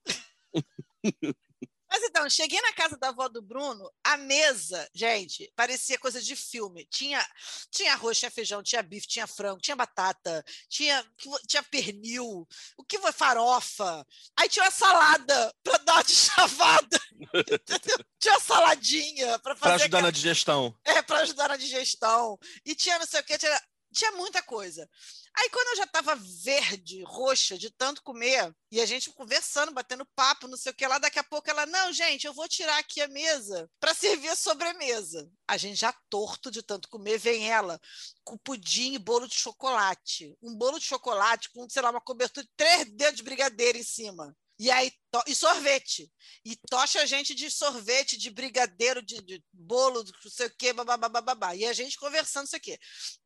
[1.89, 6.35] Mas então, cheguei na casa da avó do Bruno, a mesa, gente, parecia coisa de
[6.35, 6.85] filme.
[6.91, 7.25] Tinha,
[7.71, 11.03] tinha arroz, tinha feijão, tinha bife, tinha frango, tinha batata, tinha,
[11.47, 12.45] tinha pernil,
[12.77, 14.05] o que foi farofa.
[14.37, 16.99] Aí tinha uma salada para dar de chavada.
[18.19, 19.59] tinha uma saladinha para fazer.
[19.59, 20.01] Para ajudar aquela...
[20.01, 20.75] na digestão.
[20.83, 22.37] É, para ajudar na digestão.
[22.65, 23.61] E tinha não sei o que, tinha
[23.97, 24.89] tinha muita coisa.
[25.35, 30.05] Aí, quando eu já estava verde, roxa, de tanto comer, e a gente conversando, batendo
[30.15, 32.77] papo, não sei o que lá, daqui a pouco ela, não, gente, eu vou tirar
[32.77, 35.29] aqui a mesa para servir a sobremesa.
[35.47, 37.79] A gente já torto de tanto comer, vem ela
[38.23, 40.35] com pudim e bolo de chocolate.
[40.41, 43.83] Um bolo de chocolate com, sei lá, uma cobertura de três dedos de brigadeiro em
[43.83, 44.35] cima.
[44.59, 44.91] E aí,
[45.27, 46.11] e sorvete.
[46.43, 50.73] E tocha a gente de sorvete, de brigadeiro, de, de bolo, não sei o quê,
[50.73, 51.55] babá.
[51.55, 52.77] E a gente conversando isso aqui.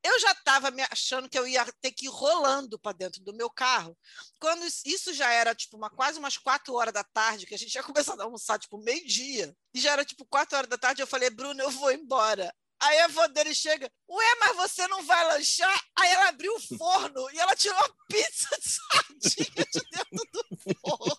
[0.03, 3.33] Eu já estava me achando que eu ia ter que ir rolando para dentro do
[3.33, 3.97] meu carro.
[4.39, 7.75] Quando isso já era tipo uma, quase umas quatro horas da tarde, que a gente
[7.75, 9.55] ia começar a almoçar tipo meio-dia.
[9.73, 12.53] E já era tipo quatro horas da tarde, eu falei, Bruno, eu vou embora.
[12.81, 15.85] Aí a avó dele chega, ué, mas você não vai lanchar?
[15.95, 20.73] Aí ela abriu o forno e ela tirou a pizza de sardinha de dentro do
[20.79, 21.17] forno.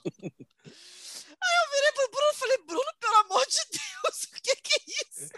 [1.45, 4.75] Aí eu virei pro Bruno e falei, Bruno, pelo amor de Deus, o que, que
[4.75, 5.31] é isso?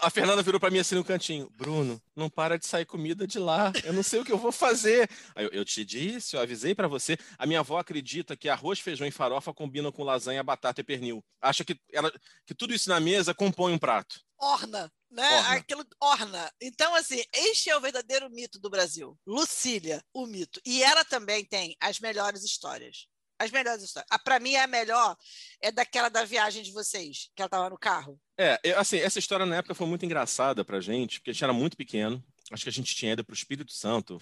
[0.00, 3.38] A Fernanda virou para mim assim no cantinho, Bruno, não para de sair comida de
[3.38, 5.08] lá, eu não sei o que eu vou fazer.
[5.34, 7.18] Aí eu, eu te disse, eu avisei para você.
[7.38, 11.22] A minha avó acredita que arroz, feijão e farofa combinam com lasanha, batata e pernil.
[11.40, 12.10] Acha que, ela,
[12.46, 14.20] que tudo isso na mesa compõe um prato.
[14.38, 15.38] Orna né?
[15.38, 15.50] Orna.
[15.54, 16.52] Aquilo orna.
[16.60, 19.18] Então, assim, este é o verdadeiro mito do Brasil.
[19.26, 20.60] Lucília, o mito.
[20.66, 23.06] E ela também tem as melhores histórias.
[23.38, 24.08] As melhores histórias.
[24.10, 25.16] Ah, Para mim, é a melhor
[25.60, 28.20] é daquela da viagem de vocês, que ela estava no carro.
[28.38, 31.52] É, assim, essa história na época foi muito engraçada pra gente, porque a gente era
[31.52, 32.22] muito pequeno.
[32.52, 34.20] Acho que a gente tinha ido para o Espírito Santo.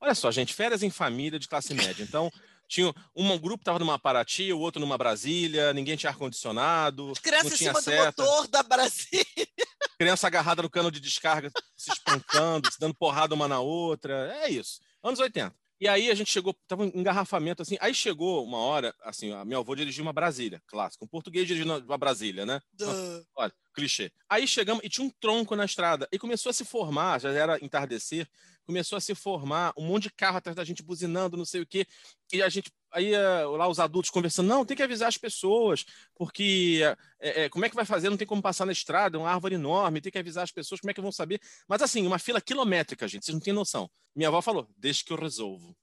[0.00, 2.02] Olha só, gente, férias em família de classe média.
[2.02, 2.30] Então,
[2.68, 7.12] tinha um grupo estava numa Paraty, o outro numa Brasília, ninguém tinha ar-condicionado.
[7.22, 8.22] Criança não tinha em cima seta.
[8.22, 9.24] do motor da Brasília.
[9.98, 14.34] Criança agarrada no cano de descarga, se espancando, se dando porrada uma na outra.
[14.42, 14.80] É isso.
[15.02, 15.54] Anos 80.
[15.80, 17.76] E aí a gente chegou, tava um engarrafamento assim.
[17.80, 21.04] Aí chegou uma hora, assim, a meu avô dirigiu uma Brasília, clássico.
[21.04, 22.60] Um português dirigindo uma Brasília, né?
[22.72, 23.24] Duh.
[23.36, 24.12] Olha, clichê.
[24.28, 26.08] Aí chegamos e tinha um tronco na estrada.
[26.12, 28.28] E começou a se formar, já era entardecer,
[28.64, 31.66] começou a se formar um monte de carro atrás da gente buzinando, não sei o
[31.66, 31.86] quê.
[32.32, 35.84] E a gente aí eh, lá os adultos conversando, não, tem que avisar as pessoas,
[36.14, 36.80] porque
[37.18, 38.08] é, é, como é que vai fazer?
[38.08, 40.80] Não tem como passar na estrada, é uma árvore enorme, tem que avisar as pessoas,
[40.80, 41.40] como é que vão saber?
[41.68, 43.90] Mas assim, uma fila quilométrica, gente, vocês não têm noção.
[44.14, 45.76] Minha avó falou, deixa que eu resolvo.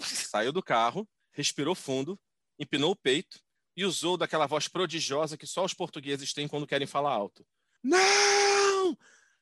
[0.00, 2.18] Saiu do carro, respirou fundo,
[2.58, 3.38] empinou o peito
[3.76, 7.46] e usou daquela voz prodigiosa que só os portugueses têm quando querem falar alto.
[7.82, 8.96] Não!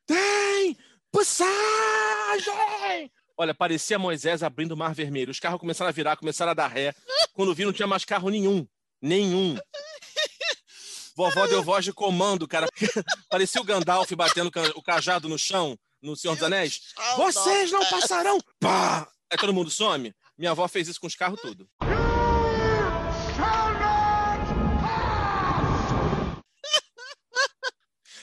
[0.04, 0.76] Tem
[1.12, 3.12] passagem!
[3.42, 5.32] Olha, parecia Moisés abrindo o Mar Vermelho.
[5.32, 6.94] Os carros começaram a virar, começaram a dar ré.
[7.32, 8.64] Quando vi, não tinha mais carro nenhum.
[9.00, 9.58] Nenhum.
[11.16, 12.68] Vovó deu voz de comando, cara.
[13.28, 15.76] Parecia o Gandalf batendo o cajado no chão.
[16.00, 16.94] no Senhor dos Anéis?
[17.16, 18.38] Vocês não passarão!
[18.60, 19.08] Pá!
[19.28, 20.14] Aí todo mundo some.
[20.38, 21.68] Minha avó fez isso com os carros tudo.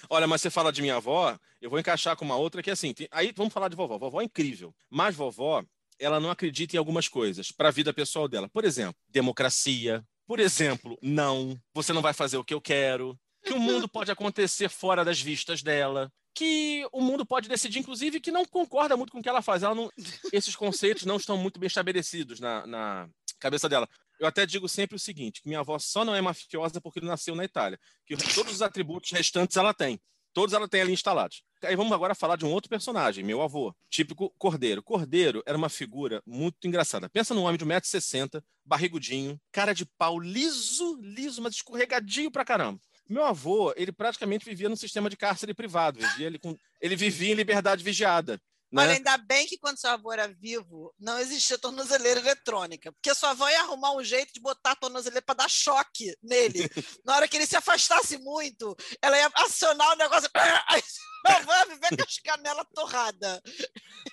[0.10, 2.74] Olha, mas você fala de minha avó, eu vou encaixar com uma outra que é
[2.74, 2.94] assim.
[2.94, 3.08] Tem...
[3.12, 3.98] Aí vamos falar de vovó.
[3.98, 4.74] Vovó é incrível.
[4.90, 5.64] Mas vovó,
[6.00, 8.50] ela não acredita em algumas coisas para a vida pessoal dela.
[8.50, 10.04] Por exemplo, democracia.
[10.26, 11.60] Por exemplo, não.
[11.74, 13.18] Você não vai fazer o que eu quero.
[13.44, 18.22] Que o mundo pode acontecer fora das vistas dela que o mundo pode decidir, inclusive,
[18.22, 19.62] que não concorda muito com o que ela faz.
[19.62, 19.92] Ela não,
[20.32, 23.90] esses conceitos não estão muito bem estabelecidos na, na cabeça dela.
[24.20, 27.36] Eu até digo sempre o seguinte: que minha avó só não é mafiosa porque nasceu
[27.36, 30.00] na Itália, que todos os atributos restantes ela tem.
[30.34, 31.44] Todos ela tem ali instalados.
[31.64, 34.84] Aí vamos agora falar de um outro personagem, meu avô, típico Cordeiro.
[34.84, 37.10] Cordeiro era uma figura muito engraçada.
[37.10, 42.80] Pensa num homem de 1,60m, barrigudinho, cara de pau liso, liso, mas escorregadinho pra caramba.
[43.10, 46.00] Meu avô, ele praticamente vivia num sistema de cárcere privado.
[46.00, 48.40] Vivia, ele, com, ele vivia em liberdade vigiada.
[48.72, 48.84] Né?
[48.84, 52.92] Olha, ainda bem que quando seu avô era vivo, não existia tornozeleira eletrônica.
[52.92, 56.60] Porque sua avó ia arrumar um jeito de botar a tornozeleira para dar choque nele.
[57.04, 60.30] Na hora que ele se afastasse muito, ela ia acionar o negócio.
[60.68, 63.42] Aí sua avó ia viver com as canelas torradas.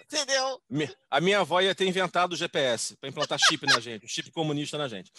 [0.01, 0.63] Entendeu?
[1.11, 4.79] A minha avó ia ter inventado o GPS para implantar chip na gente, chip comunista
[4.79, 5.13] na gente.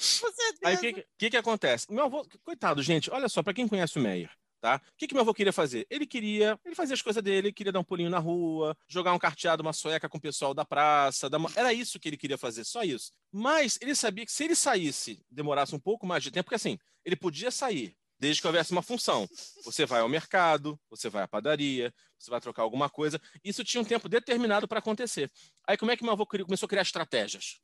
[0.64, 1.86] Aí o que, que, que acontece?
[1.92, 4.82] Meu avô, coitado, gente, olha só, para quem conhece o Meyer, Tá?
[4.84, 5.86] O que, que meu avô queria fazer?
[5.88, 9.20] Ele queria, ele fazia as coisas dele, queria dar um pulinho na rua, jogar um
[9.20, 11.50] carteado, uma sueca com o pessoal da praça, uma...
[11.56, 13.12] era isso que ele queria fazer, só isso.
[13.32, 16.80] Mas ele sabia que se ele saísse, demorasse um pouco mais de tempo, porque assim,
[17.06, 19.28] ele podia sair, desde que houvesse uma função.
[19.64, 23.22] Você vai ao mercado, você vai à padaria, você vai trocar alguma coisa.
[23.44, 25.32] Isso tinha um tempo determinado para acontecer.
[25.68, 27.60] Aí como é que meu avô começou a criar estratégias?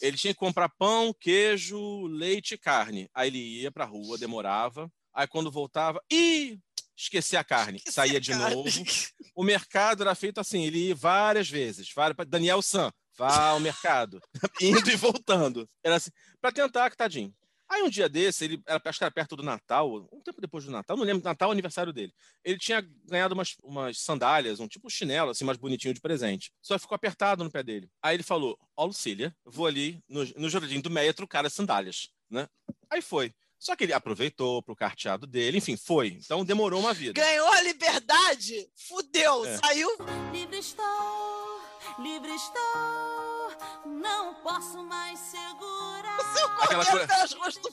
[0.00, 3.08] Ele tinha que comprar pão, queijo, leite e carne.
[3.14, 6.60] Aí ele ia para a rua, demorava, Aí quando voltava, e
[6.96, 8.54] esqueci a carne, esqueci saía a de carne.
[8.54, 8.70] novo.
[9.34, 11.88] O mercado era feito assim, ele ia várias vezes.
[12.28, 14.20] Daniel San, vá ao mercado,
[14.62, 15.68] indo e voltando.
[15.82, 17.34] Era assim, para tentar, tadinho.
[17.68, 20.64] Aí um dia desse, ele era, acho que era perto do Natal, um tempo depois
[20.64, 22.12] do Natal, não lembro, Natal aniversário dele.
[22.44, 26.52] Ele tinha ganhado umas, umas sandálias, um tipo chinelo, assim, mais bonitinho de presente.
[26.62, 27.90] Só ficou apertado no pé dele.
[28.00, 32.08] Aí ele falou: Ó, Lucília, vou ali no, no jardim do Meia trocar as sandálias,
[32.30, 32.48] né?
[32.88, 33.34] Aí foi.
[33.58, 36.18] Só que ele aproveitou pro carteado dele, enfim, foi.
[36.24, 37.20] Então demorou uma vida.
[37.20, 38.70] Ganhou a liberdade?
[38.76, 39.58] Fudeu, é.
[39.58, 39.88] saiu.
[40.32, 41.60] Livre estou,
[41.98, 46.18] livre estou, não posso mais segurar.
[46.18, 47.06] O seu Aquela coisa...
[47.06, 47.72] pelas ruas do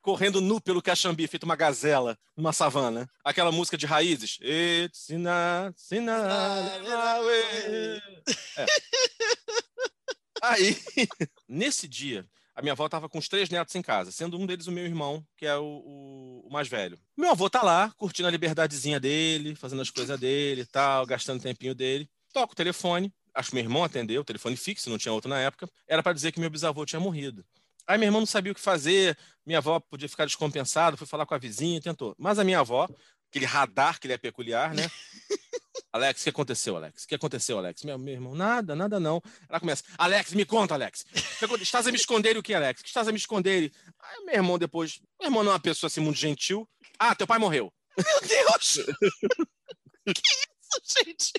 [0.00, 3.10] Correndo nu pelo Caxambi, feito uma gazela, numa savana.
[3.24, 4.38] Aquela música de raízes.
[4.40, 5.76] It's not,
[8.56, 8.66] é.
[10.42, 10.76] Aí,
[11.48, 14.66] nesse dia, a minha avó estava com os três netos em casa, sendo um deles
[14.66, 16.98] o meu irmão, que é o, o, o mais velho.
[17.16, 21.40] Meu avô tá lá, curtindo a liberdadezinha dele, fazendo as coisas dele e tal, gastando
[21.40, 22.08] o tempinho dele.
[22.32, 25.68] Toca o telefone, acho que meu irmão atendeu, telefone fixo, não tinha outro na época,
[25.88, 27.44] era para dizer que meu bisavô tinha morrido.
[27.86, 31.26] Aí meu irmão não sabia o que fazer, minha avó podia ficar descompensada, foi falar
[31.26, 32.14] com a vizinha, tentou.
[32.18, 32.88] Mas a minha avó,
[33.28, 34.88] aquele radar que ele é peculiar, né?
[35.92, 37.04] Alex, o que aconteceu, Alex?
[37.04, 37.82] O que aconteceu, Alex?
[37.82, 39.22] Meu, meu irmão, nada, nada não.
[39.48, 41.06] Ela começa, Alex, me conta, Alex.
[41.60, 42.82] Estás a me esconder o que, Alex?
[42.82, 43.72] Que estás a me esconder?
[44.00, 46.68] Aí meu irmão depois, meu irmão não é uma pessoa assim muito gentil.
[46.98, 47.72] Ah, teu pai morreu.
[47.96, 48.78] Meu Deus!
[50.14, 51.32] que isso, gente?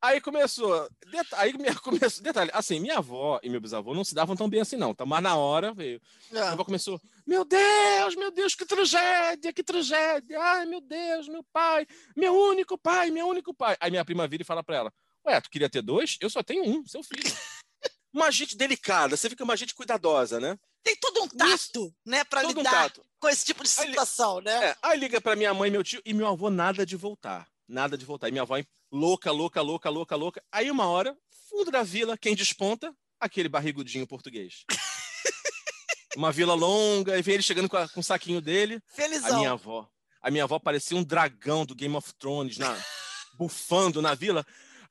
[0.00, 0.88] Aí começou,
[1.32, 4.76] aí começou, detalhe, assim, minha avó e meu bisavô não se davam tão bem assim
[4.76, 5.04] não, tá?
[5.04, 6.34] mas na hora veio, é.
[6.34, 11.42] minha avó começou, meu Deus, meu Deus, que tragédia, que tragédia, ai meu Deus, meu
[11.52, 11.84] pai,
[12.16, 13.76] meu único pai, meu único pai.
[13.80, 14.92] Aí minha prima vira e fala para ela,
[15.26, 16.16] ué, tu queria ter dois?
[16.20, 17.22] Eu só tenho um, seu filho.
[18.14, 20.56] uma gente delicada, você fica uma gente cuidadosa, né?
[20.84, 24.44] Tem todo um tato, Isso, né, para lidar um com esse tipo de situação, aí,
[24.44, 24.66] né?
[24.68, 27.48] É, aí liga para minha mãe e meu tio, e meu avô nada de voltar
[27.68, 28.28] nada de voltar.
[28.28, 28.56] E minha avó
[28.90, 30.42] louca, louca, louca, louca, louca.
[30.50, 31.16] Aí uma hora,
[31.48, 32.94] fundo da vila, quem desponta?
[33.20, 34.64] Aquele barrigudinho português.
[36.16, 38.80] uma vila longa, e vem ele chegando com, a, com o saquinho dele.
[38.88, 39.36] Felizão.
[39.36, 39.88] A minha avó.
[40.20, 42.76] A minha avó parecia um dragão do Game of Thrones, na,
[43.38, 44.44] bufando na vila.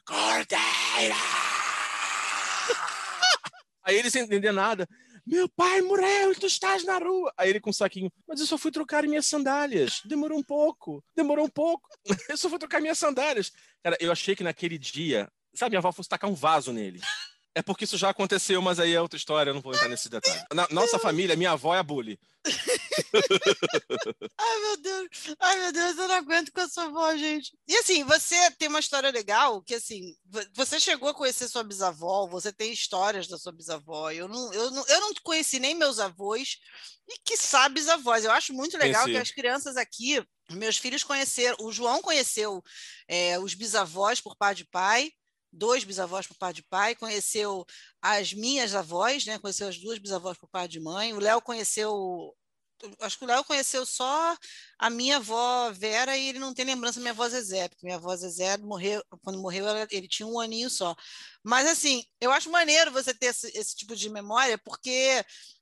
[0.05, 1.15] Cordeira!
[3.83, 4.87] Aí ele sem entender nada.
[5.27, 7.33] Meu pai morreu e tu estás na rua.
[7.37, 10.01] Aí ele com um saquinho, mas eu só fui trocar minhas sandálias.
[10.05, 11.89] Demorou um pouco, demorou um pouco.
[12.29, 13.51] Eu só fui trocar minhas sandálias.
[13.83, 17.01] Cara, eu achei que naquele dia, sabe, minha avó fosse tacar um vaso nele.
[17.53, 20.07] É porque isso já aconteceu, mas aí é outra história, eu não vou entrar nesse
[20.07, 20.41] detalhe.
[20.53, 22.17] Na nossa família, minha avó é a bully.
[24.37, 25.07] Ai, meu Deus.
[25.39, 27.57] Ai, meu Deus, eu não aguento com a sua avó, gente.
[27.67, 30.15] E assim, você tem uma história legal, que assim,
[30.53, 34.11] você chegou a conhecer sua bisavó, você tem histórias da sua bisavó.
[34.11, 36.57] Eu não, eu não, eu não conheci nem meus avós,
[37.07, 38.25] e que sabe bisavós.
[38.25, 42.63] Eu acho muito legal que as crianças aqui Meus filhos conheceram, o João conheceu
[43.07, 45.11] é, os bisavós por pai de pai,
[45.51, 47.65] dois bisavós por pai de pai, conheceu
[48.01, 49.37] as minhas avós, né?
[49.39, 51.13] Conheceu as duas bisavós por pai de mãe.
[51.13, 52.33] O Léo conheceu
[53.01, 54.37] acho que o Léo conheceu só
[54.77, 57.97] a minha avó Vera e ele não tem lembrança da minha avó Zezé, porque minha
[57.97, 60.95] avó Zezé morreu, quando morreu ele tinha um aninho só.
[61.43, 64.89] Mas assim, eu acho maneiro você ter esse, esse tipo de memória, porque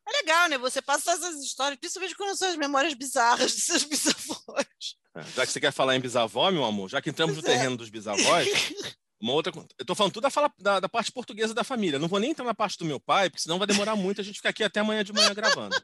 [0.07, 0.57] é legal, né?
[0.57, 4.65] Você passa essas histórias, principalmente quando são as memórias bizarras dos seus bisavós.
[5.15, 7.51] É, já que você quer falar em bisavó, meu amor, já que entramos pois no
[7.51, 7.53] é.
[7.55, 8.47] terreno dos bisavós,
[9.19, 9.51] uma outra.
[9.77, 11.97] Eu tô falando tudo da, fala, da, da, parte portuguesa da família.
[11.97, 14.23] Não vou nem entrar na parte do meu pai, porque senão vai demorar muito a
[14.23, 15.75] gente ficar aqui até amanhã de manhã gravando.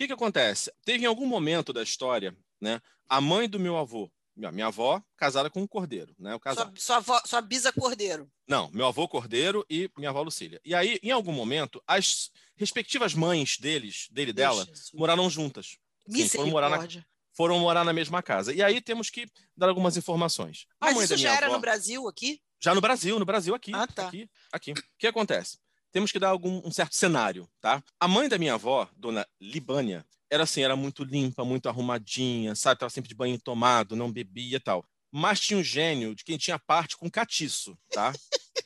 [0.00, 0.72] O que, que acontece?
[0.82, 2.80] Teve em algum momento da história, né?
[3.06, 6.34] A mãe do meu avô, minha avó, casada com um cordeiro, né?
[6.34, 6.68] O casal.
[6.68, 8.26] Sua, sua, avó, sua bisa cordeiro.
[8.48, 10.58] Não, meu avô cordeiro e minha avó Lucília.
[10.64, 15.76] E aí, em algum momento, as respectivas mães deles, dele e dela, moraram juntas.
[16.08, 16.88] Sim, foram morar, na,
[17.36, 18.54] foram morar na mesma casa.
[18.54, 20.64] E aí temos que dar algumas informações.
[20.80, 22.40] A Mas isso já era avó, no Brasil aqui?
[22.58, 23.72] Já no Brasil, no Brasil aqui.
[23.74, 24.08] Ah, tá.
[24.08, 24.72] Aqui, aqui.
[24.72, 25.58] O que acontece?
[25.92, 27.82] Temos que dar algum um certo cenário, tá?
[27.98, 32.78] A mãe da minha avó, dona Libânia, era assim, era muito limpa, muito arrumadinha, sabe?
[32.78, 34.84] Tava sempre de banho tomado, não bebia e tal.
[35.12, 38.12] Mas tinha um gênio de quem tinha parte com catiço, tá?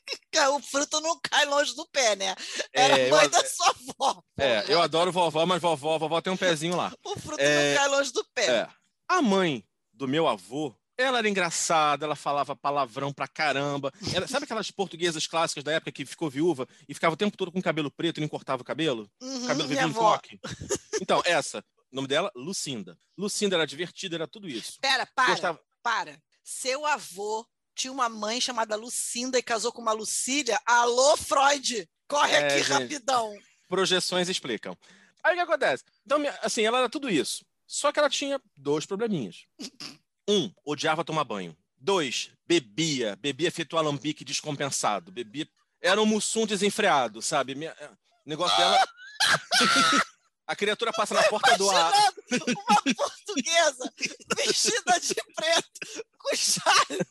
[0.52, 2.34] o fruto não cai longe do pé, né?
[2.72, 4.22] Era é, mãe eu, da sua avó.
[4.38, 6.92] É, eu adoro vovó, mas vovó, vovó tem um pezinho lá.
[7.04, 8.46] o fruto é, não cai longe do pé.
[8.46, 8.68] É.
[9.08, 13.92] A mãe do meu avô ela era engraçada, ela falava palavrão pra caramba.
[14.14, 17.50] Era, sabe aquelas portuguesas clássicas da época que ficou viúva e ficava o tempo todo
[17.50, 19.10] com cabelo preto e não cortava o cabelo?
[19.20, 20.40] Uhum, cabelo em coque.
[21.00, 21.64] Então, essa.
[21.90, 22.96] O nome dela, Lucinda.
[23.16, 24.78] Lucinda era divertida, era tudo isso.
[24.80, 25.60] Pera, para, Gostava...
[25.82, 26.20] para.
[26.42, 30.60] Seu avô tinha uma mãe chamada Lucinda e casou com uma Lucília.
[30.64, 31.88] Alô, Freud!
[32.06, 33.36] Corre é, aqui gente, rapidão.
[33.68, 34.76] Projeções explicam.
[35.22, 35.84] Aí o que acontece?
[36.04, 37.44] Então, assim, ela era tudo isso.
[37.66, 39.46] Só que ela tinha dois probleminhas.
[40.28, 41.56] Um, odiava tomar banho.
[41.76, 43.16] Dois, bebia.
[43.16, 45.12] Bebia feito alambique descompensado.
[45.12, 45.48] Bebia.
[45.80, 47.54] Era um mussum desenfreado, sabe?
[47.54, 47.70] Minha...
[47.78, 48.88] É, o negócio dela.
[50.46, 51.92] A criatura passa na porta do ar.
[52.30, 53.92] Uma portuguesa
[54.36, 57.06] vestida de preto, com chale,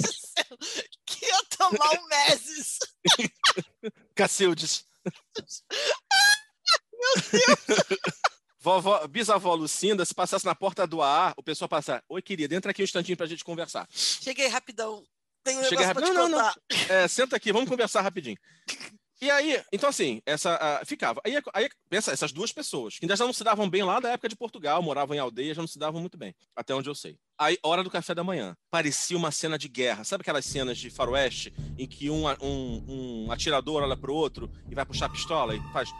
[0.00, 0.58] dizendo
[1.04, 2.78] que ia tomar um meses.
[4.14, 4.86] Cacildes.
[6.92, 8.24] Meu Deus!
[8.64, 12.02] Vovó, bisavó Lucinda, se passasse na porta do ar, o pessoal passar.
[12.08, 13.86] Oi, querida, entra aqui um instantinho pra gente conversar.
[13.90, 15.04] Cheguei rapidão.
[15.42, 16.14] Tem um Cheguei rapidão.
[16.14, 16.52] Não, não, não.
[16.88, 18.38] É, senta aqui, vamos conversar rapidinho.
[19.20, 21.20] E aí, então assim, essa uh, ficava.
[21.26, 24.12] Aí, aí, pensa, essas duas pessoas, que ainda já não se davam bem lá da
[24.12, 26.94] época de Portugal, moravam em aldeia, já não se davam muito bem, até onde eu
[26.94, 27.18] sei.
[27.38, 30.04] Aí, hora do café da manhã, parecia uma cena de guerra.
[30.04, 34.74] Sabe aquelas cenas de faroeste em que um, um, um atirador olha pro outro e
[34.74, 35.90] vai puxar a pistola e faz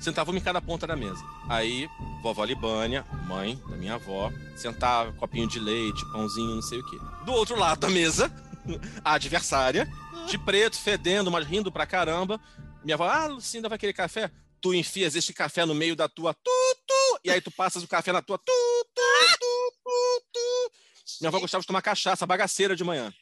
[0.00, 1.22] sentava em cada ponta da mesa.
[1.48, 1.88] Aí,
[2.22, 6.96] vovó Libânia, mãe da minha avó, sentava, copinho de leite, pãozinho, não sei o quê.
[7.24, 8.32] Do outro lado da mesa,
[9.04, 9.88] a adversária,
[10.26, 12.40] de preto, fedendo, mas rindo pra caramba.
[12.82, 14.30] Minha avó, ah, Lucinda vai querer café?
[14.60, 16.50] Tu enfias este café no meio da tua tu,
[16.86, 19.02] tu, e aí tu passas o café na tua tu, tu,
[19.38, 20.72] tu, tu, tu.
[21.20, 23.12] Minha avó gostava de tomar cachaça, bagaceira de manhã.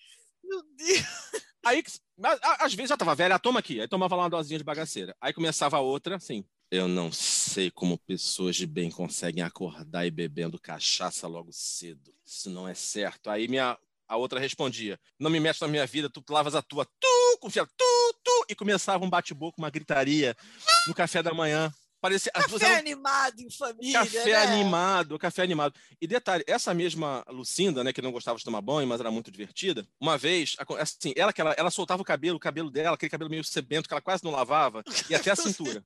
[0.42, 1.04] Meu Deus.
[1.64, 1.82] Aí,
[2.60, 3.80] às vezes já tava velha, ah, toma aqui.
[3.80, 5.14] Aí tomava lá uma dosinha de bagaceira.
[5.20, 10.10] Aí começava a outra, assim, eu não sei como pessoas de bem conseguem acordar e
[10.10, 12.12] bebendo cachaça logo cedo.
[12.24, 13.30] Isso não é certo.
[13.30, 16.84] Aí minha, a outra respondia: Não me metas na minha vida, tu lavas a tua,
[16.84, 18.46] tu, confia, tu, tu.
[18.48, 20.36] E começava um bate-boca, uma gritaria
[20.86, 21.72] no café da manhã.
[22.00, 22.78] Parecia, café eram...
[22.78, 24.00] animado em família.
[24.00, 24.36] Café né?
[24.36, 25.74] animado, café animado.
[26.00, 29.30] E detalhe, essa mesma Lucinda, né, que não gostava de tomar banho, mas era muito
[29.30, 33.10] divertida, uma vez, assim, ela que ela, ela soltava o cabelo, o cabelo dela, aquele
[33.10, 35.84] cabelo meio sebento que ela quase não lavava, e até a cintura.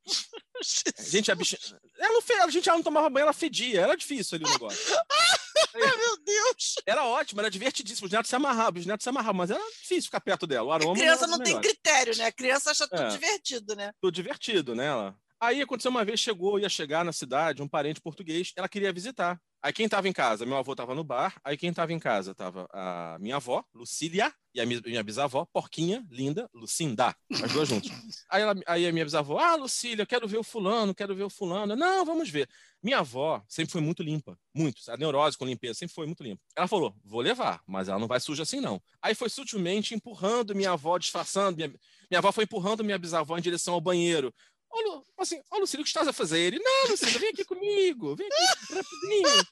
[0.99, 1.59] gente, a bicha,
[1.99, 2.35] ela não fe...
[2.35, 4.79] a gente ela não tomava banho, ela fedia, era difícil ali o negócio.
[5.75, 6.75] Ai, meu Deus!
[6.85, 8.07] Era ótimo, era divertidíssimo.
[8.07, 10.69] Os netos se amarravam, os netos se amarravam, mas era difícil ficar perto dela.
[10.69, 12.27] O aroma a criança não, não tem critério, né?
[12.27, 13.09] A criança acha tudo é.
[13.09, 13.93] divertido, né?
[14.01, 14.87] Tudo divertido, né?
[14.87, 15.17] Ela.
[15.43, 19.41] Aí aconteceu uma vez, chegou, ia chegar na cidade, um parente português, ela queria visitar.
[19.61, 20.47] Aí quem estava em casa?
[20.47, 21.35] Meu avô estava no bar.
[21.43, 22.35] Aí quem estava em casa?
[22.35, 27.15] Tava a minha avó, Lucília, e a minha bisavó, porquinha, linda, Lucinda.
[27.31, 27.91] As duas juntas.
[28.29, 31.23] Aí, ela, aí a minha bisavó, ah, Lucília, eu quero ver o fulano, quero ver
[31.23, 31.77] o fulano.
[31.77, 32.49] Não, vamos ver.
[32.83, 34.83] Minha avó sempre foi muito limpa, muito.
[34.89, 36.43] A neurose com limpeza sempre foi muito limpa.
[36.57, 38.83] Ela falou, vou levar, mas ela não vai suja assim não.
[39.01, 41.57] Aí foi sutilmente empurrando minha avó, disfarçando.
[41.57, 41.69] Minha,
[42.11, 44.35] minha avó foi empurrando minha bisavó em direção ao banheiro.
[44.73, 46.39] Olha, assim, olha, Lucílio, o que estás a fazer?
[46.39, 49.47] Ele, não, Lucílio, vem aqui comigo, vem aqui rapidinho.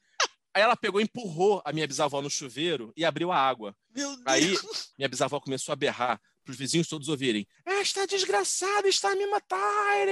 [0.52, 3.76] Aí ela pegou e empurrou a minha bisavó no chuveiro e abriu a água.
[3.94, 4.22] Meu Deus.
[4.26, 4.56] Aí
[4.98, 7.46] minha bisavó começou a berrar: para os vizinhos todos ouvirem.
[7.64, 10.08] Esta desgraçada está me matar!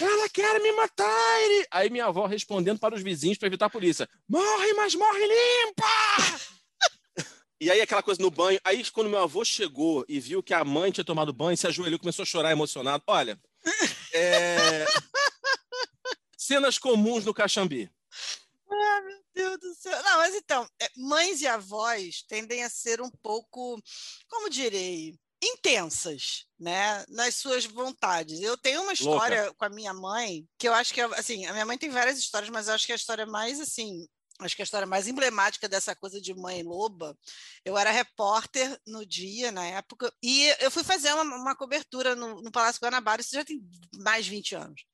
[0.00, 1.38] Ela quer me matar!
[1.70, 4.08] Aí minha avó respondendo para os vizinhos para evitar a polícia.
[4.28, 6.52] Morre, mas morre limpa!
[7.60, 8.58] E aí aquela coisa no banho.
[8.64, 11.98] Aí quando meu avô chegou e viu que a mãe tinha tomado banho, se ajoelhou,
[11.98, 13.04] começou a chorar emocionado.
[13.06, 13.38] Olha,
[14.12, 14.86] é...
[16.36, 17.90] cenas comuns no Caxambi.
[18.70, 20.02] Ah, meu Deus do céu.
[20.02, 23.80] Não, mas então, é, mães e avós tendem a ser um pouco,
[24.28, 28.40] como direi, intensas, né, nas suas vontades.
[28.40, 29.56] Eu tenho uma história Louca.
[29.56, 32.50] com a minha mãe, que eu acho que, assim, a minha mãe tem várias histórias,
[32.50, 34.06] mas eu acho que a história mais, assim,
[34.44, 37.16] acho que a história mais emblemática dessa coisa de mãe loba,
[37.64, 42.42] eu era repórter no dia, na época, e eu fui fazer uma, uma cobertura no,
[42.42, 43.60] no Palácio Guanabara, isso já tem
[43.96, 44.84] mais de 20 anos.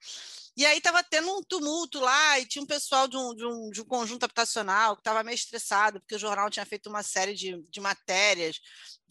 [0.56, 3.70] E aí estava tendo um tumulto lá, e tinha um pessoal de um, de um,
[3.70, 7.32] de um conjunto habitacional que estava meio estressado, porque o jornal tinha feito uma série
[7.32, 8.60] de, de matérias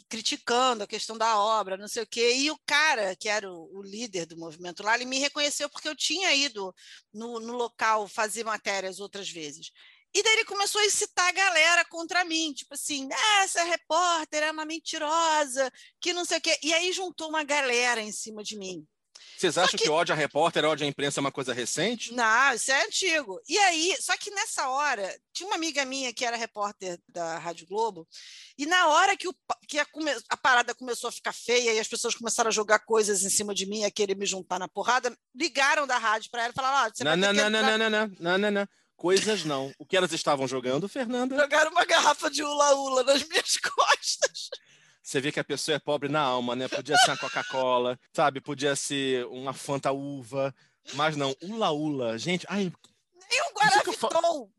[0.10, 2.34] criticando a questão da obra, não sei o quê.
[2.36, 5.88] E o cara, que era o, o líder do movimento lá, ele me reconheceu porque
[5.88, 6.74] eu tinha ido
[7.14, 9.72] no, no local fazer matérias outras vezes.
[10.14, 14.44] E daí ele começou a incitar a galera contra mim, tipo assim, ah, essa repórter
[14.44, 16.58] é uma mentirosa, que não sei o quê.
[16.64, 18.88] E aí juntou uma galera em cima de mim.
[19.38, 19.84] Vocês só acham que...
[19.84, 22.12] que ódio a repórter, ódio à imprensa é uma coisa recente?
[22.14, 23.40] Não, isso é antigo.
[23.48, 27.68] E aí, só que nessa hora, tinha uma amiga minha que era repórter da Rádio
[27.68, 28.08] Globo,
[28.58, 29.36] e na hora que, o,
[29.68, 29.86] que a,
[30.30, 33.54] a parada começou a ficar feia e as pessoas começaram a jogar coisas em cima
[33.54, 36.92] de mim, a querer me juntar na porrada, ligaram da rádio para ela e falaram:
[36.94, 37.78] você não, vai não, ter não, que entrar...
[37.78, 38.68] não, não, não, não, não, não, não.
[38.98, 39.72] Coisas não.
[39.78, 41.38] O que elas estavam jogando, Fernanda?
[41.38, 44.50] Jogaram uma garrafa de ula-ula nas minhas costas.
[45.04, 46.68] Você vê que a pessoa é pobre na alma, né?
[46.68, 48.42] Podia ser uma Coca-Cola, sabe?
[48.42, 50.54] Podia ser uma Fanta Uva,
[50.96, 52.18] mas não, ula-ula.
[52.18, 52.74] Gente, ai,
[53.30, 54.10] nem um Guaraviton.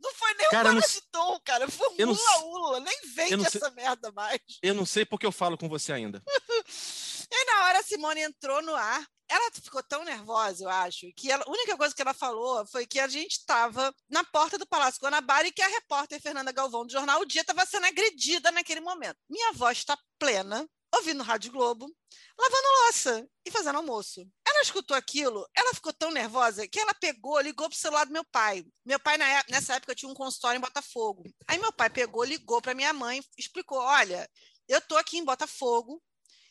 [0.01, 1.41] Não foi nem cara, um Guaraviton, não...
[1.41, 1.68] cara.
[1.68, 2.80] Foi um ula-ula.
[2.80, 3.70] Nem vende essa sei...
[3.70, 4.41] merda mais.
[4.62, 6.22] Eu não sei porque eu falo com você ainda.
[7.51, 11.44] na hora a Simone entrou no ar ela ficou tão nervosa, eu acho, que ela,
[11.46, 15.01] a única coisa que ela falou foi que a gente estava na porta do Palácio
[15.03, 18.80] Guanabara e que a repórter Fernanda Galvão do jornal O Dia estava sendo agredida naquele
[18.80, 19.18] momento.
[19.28, 21.94] Minha voz está plena, ouvindo Rádio Globo,
[22.38, 24.26] lavando louça e fazendo almoço.
[24.46, 28.12] Ela escutou aquilo, ela ficou tão nervosa que ela pegou, ligou para o celular do
[28.12, 28.64] meu pai.
[28.82, 29.18] Meu pai,
[29.51, 31.24] nessa época, tinha um consultório em Botafogo.
[31.46, 34.26] Aí meu pai pegou, ligou para minha mãe, explicou: olha,
[34.66, 36.03] eu estou aqui em Botafogo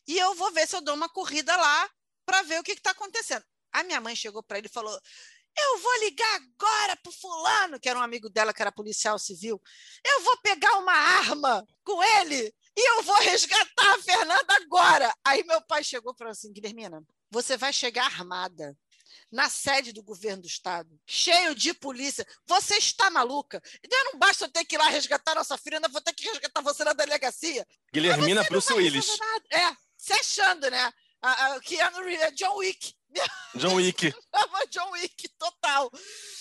[0.08, 1.90] e eu vou ver se eu dou uma corrida lá
[2.26, 3.44] para ver o que está acontecendo.
[3.72, 4.98] A minha mãe chegou para ele e falou:
[5.58, 9.20] Eu vou ligar agora para o fulano, que era um amigo dela, que era policial
[9.20, 9.62] civil.
[10.06, 15.14] Eu vou pegar uma arma com ele e eu vou resgatar a Fernanda agora.
[15.26, 18.78] Aí meu pai chegou para assim: Guilhermina, você vai chegar armada
[19.32, 22.26] na sede do governo do estado, cheio de polícia.
[22.46, 23.62] Você está maluca?
[23.84, 26.24] Então não basta eu ter que ir lá resgatar nossa filha, ainda vou ter que
[26.24, 27.66] resgatar você na delegacia.
[27.94, 29.18] Guilhermina Bruce Willis.
[29.52, 29.76] É,
[30.08, 30.94] se achando, né?
[31.22, 32.94] a, a Keanu Reeves, é John Wick.
[33.56, 34.14] John Wick.
[34.70, 35.92] John Wick, total.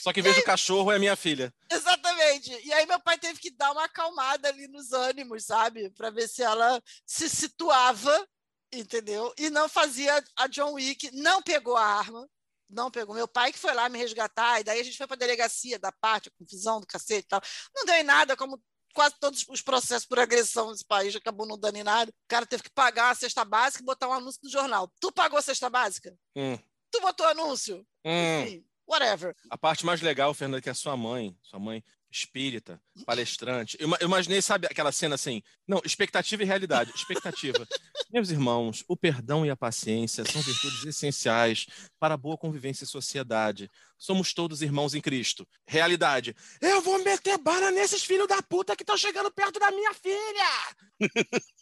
[0.03, 1.55] Só que vez do cachorro é minha filha.
[1.71, 2.51] Exatamente.
[2.65, 5.91] E aí meu pai teve que dar uma acalmada ali nos ânimos, sabe?
[5.91, 8.29] Para ver se ela se situava,
[8.73, 9.33] entendeu?
[9.39, 12.29] E não fazia a John Wick, não pegou a arma.
[12.69, 13.15] Não pegou.
[13.15, 15.93] Meu pai que foi lá me resgatar, e daí a gente foi para delegacia da
[15.93, 17.41] parte, a confusão do cacete e tal.
[17.75, 18.61] Não deu em nada, como
[18.97, 22.11] quase todos os processos por agressão nesse país acabou não dando em nada.
[22.11, 24.91] O cara teve que pagar a cesta básica e botar um anúncio no jornal.
[24.99, 26.17] Tu pagou a cesta básica?
[26.35, 26.59] Hum.
[26.91, 27.87] Tu botou anúncio?
[28.03, 28.43] Hum.
[28.43, 29.37] Enfim, whatever.
[29.51, 33.77] A parte mais legal, Fernanda, é que a sua mãe, sua mãe espírita, palestrante.
[33.81, 35.43] Eu, eu, imaginei, sabe, aquela cena assim?
[35.67, 36.93] Não, expectativa e realidade.
[36.95, 37.67] Expectativa.
[38.13, 41.67] Meus irmãos, o perdão e a paciência são virtudes essenciais
[41.99, 43.71] para a boa convivência em sociedade.
[43.99, 45.47] Somos todos irmãos em Cristo.
[45.67, 46.35] Realidade.
[46.61, 50.77] Eu vou meter bala nesses filhos da puta que estão chegando perto da minha filha!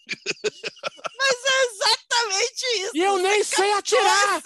[1.16, 2.96] Mas é exatamente isso.
[2.96, 4.42] E eu nem sei atirar!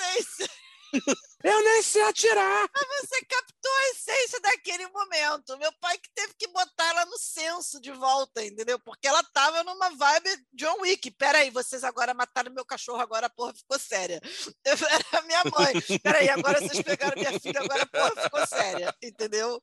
[1.44, 2.68] Eu nem sei atirar!
[2.74, 5.56] Mas você captou a essência daquele momento.
[5.58, 8.78] Meu pai que teve que botar ela no senso de volta, entendeu?
[8.80, 11.10] Porque ela tava numa vibe John Wick.
[11.12, 14.20] Peraí, vocês agora mataram meu cachorro, agora a porra ficou séria.
[14.64, 16.00] Era minha mãe.
[16.02, 19.62] Peraí, agora vocês pegaram minha filha, agora a porra ficou séria, entendeu?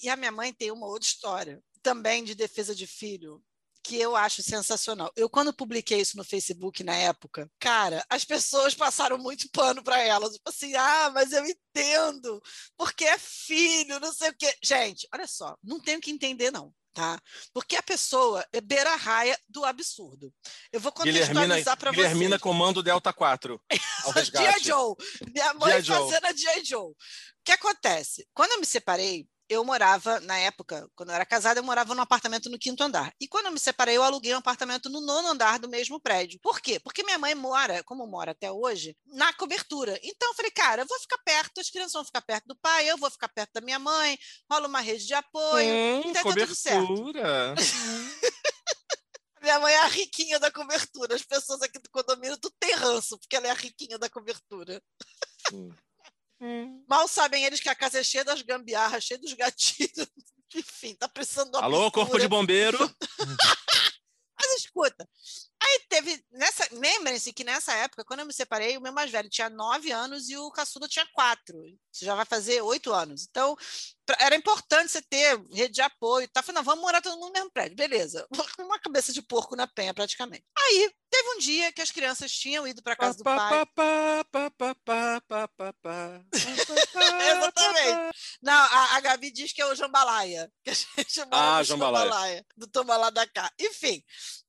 [0.00, 3.42] E a minha mãe tem uma outra história também de defesa de filho
[3.82, 5.10] que eu acho sensacional.
[5.16, 10.00] Eu, quando publiquei isso no Facebook na época, cara, as pessoas passaram muito pano para
[10.00, 10.32] elas.
[10.34, 12.42] Tipo assim, ah, mas eu entendo,
[12.76, 14.54] porque é filho, não sei o quê.
[14.62, 16.72] Gente, olha só, não tenho que entender, não.
[16.92, 17.20] Tá?
[17.54, 20.34] Porque a pessoa é beira raia do absurdo.
[20.72, 22.08] Eu vou contextualizar para vocês.
[22.08, 23.62] Guilhermina comando Delta 4
[24.36, 24.96] Dia Joe.
[25.32, 26.90] Minha mãe fazendo a Dia Joe.
[26.90, 26.96] O
[27.44, 28.26] que acontece?
[28.34, 32.00] Quando eu me separei, eu morava, na época, quando eu era casada, eu morava num
[32.00, 33.12] apartamento no quinto andar.
[33.20, 36.38] E quando eu me separei, eu aluguei um apartamento no nono andar do mesmo prédio.
[36.40, 36.78] Por quê?
[36.78, 39.98] Porque minha mãe mora, como mora até hoje, na cobertura.
[40.04, 42.88] Então eu falei, cara, eu vou ficar perto, as crianças vão ficar perto do pai,
[42.88, 44.16] eu vou ficar perto da minha mãe,
[44.48, 45.74] rola uma rede de apoio.
[45.74, 46.86] Hum, tá tudo certo.
[46.86, 47.54] cobertura.
[49.42, 51.14] Minha mãe é a riquinha da cobertura.
[51.14, 54.82] As pessoas aqui do condomínio tudo tem ranço, porque ela é a riquinha da cobertura.
[55.52, 55.70] Hum.
[56.88, 60.08] Mal sabem eles que a casa é cheia das gambiarras, cheia dos gatilhos.
[60.54, 61.90] Enfim, tá precisando de uma Alô, pintura.
[61.92, 62.78] corpo de bombeiro.
[64.40, 65.08] Mas escuta,
[65.62, 66.24] aí teve.
[66.32, 69.90] Nessa, lembrem-se que nessa época, quando eu me separei, o meu mais velho tinha nove
[69.92, 71.56] anos e o caçudo tinha quatro.
[71.92, 73.26] Você já vai fazer oito anos.
[73.28, 73.56] Então,
[74.06, 76.28] pra- era importante você ter rede de apoio.
[76.28, 77.76] Tá falando, não, vamos morar todo mundo no mesmo prédio.
[77.76, 78.26] Beleza.
[78.60, 80.44] Uma cabeça de porco na penha, praticamente.
[80.56, 83.50] Aí, teve um dia que as crianças tinham ido para casa do pai.
[87.30, 88.18] Exatamente.
[88.42, 90.50] Não, a, a Gabi diz que é o jambalaya.
[90.64, 90.86] Que a gente
[91.26, 92.46] mora Ah, jambalaya.
[92.56, 93.50] do Tombalá da cá.
[93.58, 94.02] Enfim,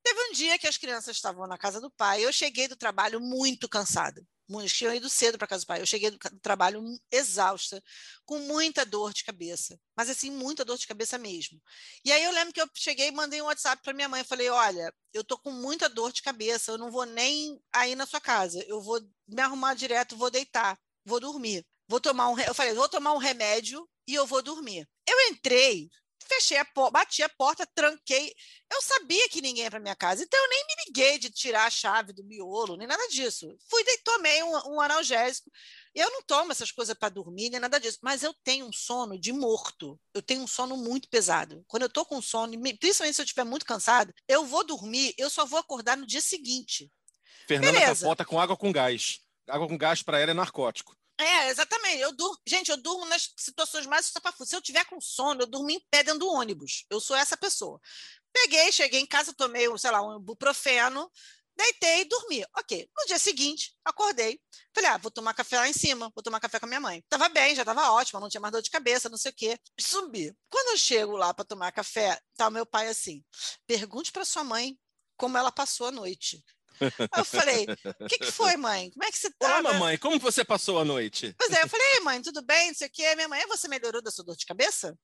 [0.04, 2.24] teve um dia que as crianças estavam na casa do pai.
[2.26, 4.26] Eu cheguei do trabalho muito cansada.
[4.52, 5.82] Muitos tinham ido cedo para casa do pai.
[5.82, 7.82] Eu cheguei do, trabalho exausta,
[8.26, 9.80] com muita dor de cabeça.
[9.96, 11.62] Mas assim, muita dor de cabeça mesmo.
[12.04, 14.26] E aí eu lembro que eu cheguei e mandei um WhatsApp para minha mãe.
[14.26, 18.06] Falei: olha, eu tô com muita dor de cabeça, eu não vou nem aí na
[18.06, 18.62] sua casa.
[18.68, 21.66] Eu vou me arrumar direto, vou deitar, vou dormir.
[21.88, 22.40] Vou tomar um.
[22.40, 24.88] Eu falei, vou tomar um remédio e eu vou dormir.
[25.08, 25.90] Eu entrei,
[26.28, 28.34] fechei a porta, bati a porta, tranquei.
[28.72, 31.66] Eu sabia que ninguém ia para minha casa, então eu nem me liguei de tirar
[31.66, 33.56] a chave do miolo, nem nada disso.
[33.70, 35.52] Fui e tomei um, um analgésico.
[35.94, 39.20] Eu não tomo essas coisas para dormir, nem nada disso, mas eu tenho um sono
[39.20, 40.00] de morto.
[40.14, 41.64] Eu tenho um sono muito pesado.
[41.68, 45.14] Quando eu estou com sono, me- principalmente se eu estiver muito cansado, eu vou dormir,
[45.18, 46.90] eu só vou acordar no dia seguinte.
[47.48, 48.06] Fernanda Beleza.
[48.06, 49.20] capota com água com gás.
[49.50, 50.96] Água com gás para ela é narcótico.
[51.22, 52.00] É, exatamente.
[52.00, 54.50] Eu durmo, gente, eu durmo nas situações mais estapafúrdias.
[54.50, 56.86] Se eu tiver com sono, eu durmo em pé dentro do ônibus.
[56.90, 57.80] Eu sou essa pessoa.
[58.34, 61.12] Peguei, cheguei em casa, tomei, sei lá, um ibuprofeno,
[61.56, 62.44] deitei e dormi.
[62.58, 62.90] Ok.
[62.98, 64.40] No dia seguinte, acordei.
[64.74, 67.04] Falei, ah, vou tomar café lá em cima, vou tomar café com a minha mãe.
[67.10, 69.60] Tava bem, já tava ótima, não tinha mais dor de cabeça, não sei o quê.
[69.80, 70.34] Subi.
[70.50, 73.24] Quando eu chego lá para tomar café, tá o meu pai assim:
[73.68, 74.78] pergunte para sua mãe
[75.18, 76.44] como ela passou a noite.
[77.18, 77.66] Eu falei:
[78.00, 78.90] o que, que foi, mãe?
[78.92, 79.60] Como é que você tá?
[79.60, 81.36] Olá, mamãe, como você passou a noite?
[81.38, 82.70] Pois é, eu falei, "Ei, mãe, tudo bem?
[82.70, 83.16] Não sei o quê.
[83.16, 84.98] Minha mãe, você melhorou da sua dor de cabeça?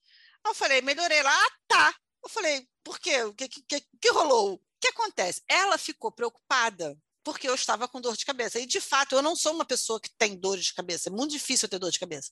[0.46, 1.96] Eu falei, melhorei lá, ah, tá.
[2.24, 3.24] Eu falei, por quê?
[3.24, 4.56] O que, que, que, que rolou?
[4.56, 5.42] O que acontece?
[5.48, 8.58] Ela ficou preocupada porque eu estava com dor de cabeça.
[8.58, 11.10] E, de fato, eu não sou uma pessoa que tem dor de cabeça.
[11.10, 12.32] É muito difícil eu ter dor de cabeça.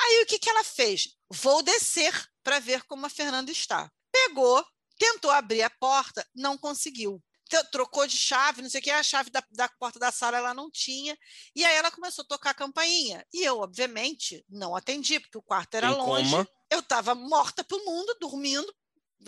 [0.00, 1.08] Aí, o que, que ela fez?
[1.30, 2.12] Vou descer
[2.42, 3.90] para ver como a Fernanda está.
[4.10, 4.64] Pegou,
[4.98, 7.22] tentou abrir a porta, não conseguiu.
[7.70, 10.54] Trocou de chave, não sei o que, a chave da, da porta da sala ela
[10.54, 11.16] não tinha.
[11.54, 13.24] E aí ela começou a tocar a campainha.
[13.32, 16.30] E eu, obviamente, não atendi, porque o quarto era Em longe.
[16.30, 16.48] coma.
[16.70, 18.74] Eu estava morta pelo mundo, dormindo,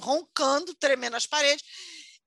[0.01, 1.64] roncando, tremendo as paredes.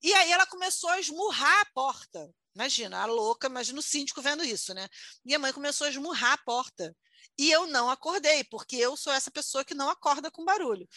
[0.01, 2.29] E aí ela começou a esmurrar a porta.
[2.55, 4.87] Imagina, a louca, imagina o síndico vendo isso, né?
[5.25, 6.95] Minha mãe começou a esmurrar a porta.
[7.37, 10.87] E eu não acordei, porque eu sou essa pessoa que não acorda com barulho.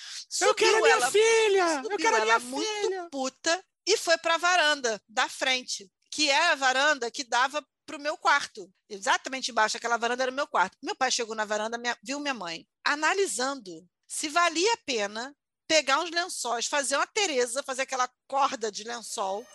[0.41, 1.75] eu quero a Subiu minha ela, filha!
[1.77, 3.09] Eu subiu quero a minha muito filha!
[3.11, 7.97] puta e foi para a varanda da frente, que é a varanda que dava para
[7.97, 8.73] o meu quarto.
[8.89, 10.77] Exatamente embaixo daquela varanda era o meu quarto.
[10.83, 15.35] Meu pai chegou na varanda, minha- viu minha mãe analisando se valia a pena
[15.67, 19.47] pegar uns lençóis, fazer uma Tereza, fazer aquela corda de lençol,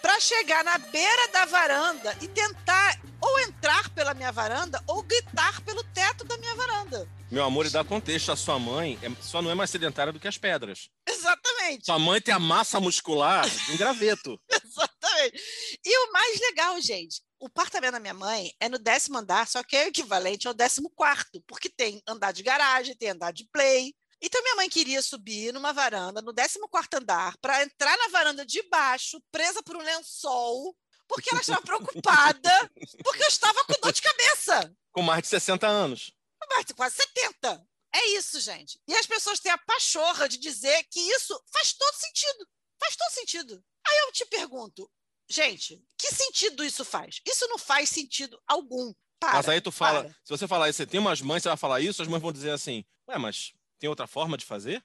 [0.00, 5.60] para chegar na beira da varanda e tentar ou entrar pela minha varanda ou gritar
[5.62, 7.08] pelo teto da minha varanda.
[7.30, 10.18] Meu amor, e dá contexto, a sua mãe é- só não é mais sedentária do
[10.18, 10.88] que as pedras.
[11.06, 11.84] Exatamente.
[11.86, 14.40] Sua mãe tem a massa muscular de um graveto.
[14.50, 15.78] Exatamente.
[15.84, 19.62] E o mais legal, gente, o apartamento da minha mãe é no décimo andar, só
[19.62, 23.44] que é o equivalente ao décimo quarto, porque tem andar de garagem, tem andar de
[23.52, 23.94] play.
[24.22, 28.44] Então, minha mãe queria subir numa varanda, no 14 quarto andar, para entrar na varanda
[28.44, 30.76] de baixo, presa por um lençol,
[31.08, 32.70] porque ela estava preocupada,
[33.02, 34.72] porque eu estava com dor de cabeça.
[34.92, 36.12] Com mais de 60 anos.
[36.42, 37.66] Roberto, quase 70.
[37.92, 38.80] É isso, gente.
[38.86, 42.48] E as pessoas têm a pachorra de dizer que isso faz todo sentido.
[42.78, 43.64] Faz todo sentido.
[43.86, 44.90] Aí eu te pergunto,
[45.28, 47.20] gente, que sentido isso faz?
[47.26, 48.92] Isso não faz sentido algum.
[49.18, 50.12] Para, mas aí tu fala, para.
[50.24, 52.32] se você falar isso, você tem umas mães, você vai falar isso, as mães vão
[52.32, 54.80] dizer assim, ué, mas tem outra forma de fazer?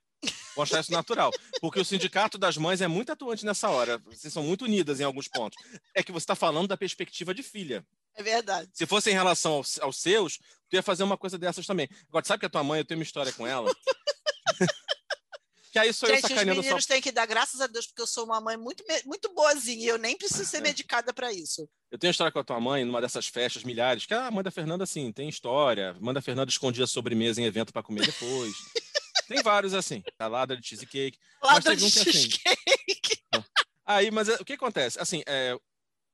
[0.56, 1.30] Vão achar isso natural.
[1.60, 3.98] Porque o sindicato das mães é muito atuante nessa hora.
[4.06, 5.62] Vocês são muito unidas em alguns pontos.
[5.94, 7.86] É que você está falando da perspectiva de filha.
[8.16, 8.70] É verdade.
[8.74, 10.38] Se fosse em relação aos, aos seus,
[10.70, 11.88] tu ia fazer uma coisa dessas também.
[12.08, 13.70] Agora, sabe que a tua mãe, eu tenho uma história com ela?
[15.72, 16.64] que aí sou eu Gente, os sacaneando só.
[16.64, 19.84] meninos têm que dar graças a Deus, porque eu sou uma mãe muito, muito boazinha
[19.84, 20.62] e eu nem preciso ser É.
[20.62, 21.68] medicada para isso.
[21.92, 24.42] Eu tenho uma história com a tua mãe, numa dessas festas milhares, que a mãe
[24.44, 25.92] da Fernanda, assim, tem história.
[25.92, 28.54] A mãe da Fernanda escondia sobremesa em evento para comer depois.
[29.28, 30.04] Tem vários assim.
[30.18, 31.18] Salada de cheesecake.
[31.42, 32.40] Lada de um cheesecake.
[33.32, 33.44] Assim.
[33.86, 35.00] Aí, mas é, o que acontece?
[35.00, 35.58] Assim, é,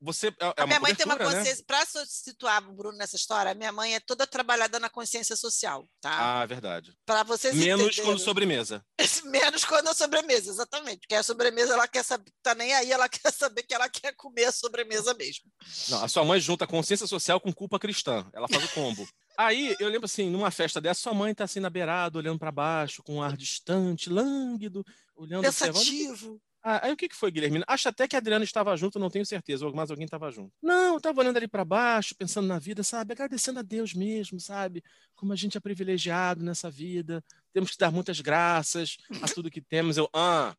[0.02, 1.24] você é, é a minha mãe tem uma né?
[1.24, 1.64] consciência, né?
[1.68, 5.88] para situar o Bruno nessa história, a minha mãe é toda trabalhada na consciência social,
[6.02, 6.41] tá?
[6.41, 6.93] Ah, verdade.
[7.06, 8.06] Para vocês Menos entenderem.
[8.06, 8.84] quando sobremesa.
[9.26, 11.02] Menos quando a sobremesa, exatamente.
[11.02, 14.16] Porque a sobremesa ela quer saber, tá nem aí, ela quer saber que ela quer
[14.16, 15.45] comer a sobremesa mesmo.
[15.89, 18.28] Não, a sua mãe junta consciência social com culpa cristã.
[18.34, 19.08] Ela faz o combo.
[19.38, 22.52] Aí eu lembro assim, numa festa dessa, sua mãe tá assim na beirada, olhando para
[22.52, 24.86] baixo, com um ar distante, lânguido,
[25.16, 26.39] olhando Pensativo.
[26.64, 27.64] Ah, aí o que, que foi, Guilherme?
[27.68, 30.53] Acho até que a Adriana estava junto, não tenho certeza, mas alguém estava junto.
[30.62, 33.14] Não, eu estava olhando ali para baixo, pensando na vida, sabe?
[33.14, 34.84] Agradecendo a Deus mesmo, sabe?
[35.16, 39.62] Como a gente é privilegiado nessa vida, temos que dar muitas graças a tudo que
[39.62, 39.97] temos.
[39.97, 40.55] Eu, ah,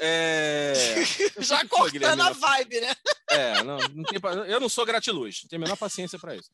[0.00, 0.72] é...
[1.40, 2.94] Já cortando a vibe, né?
[3.30, 6.50] É, não, não tem, eu não sou gratiluz, não tenho a menor paciência para isso.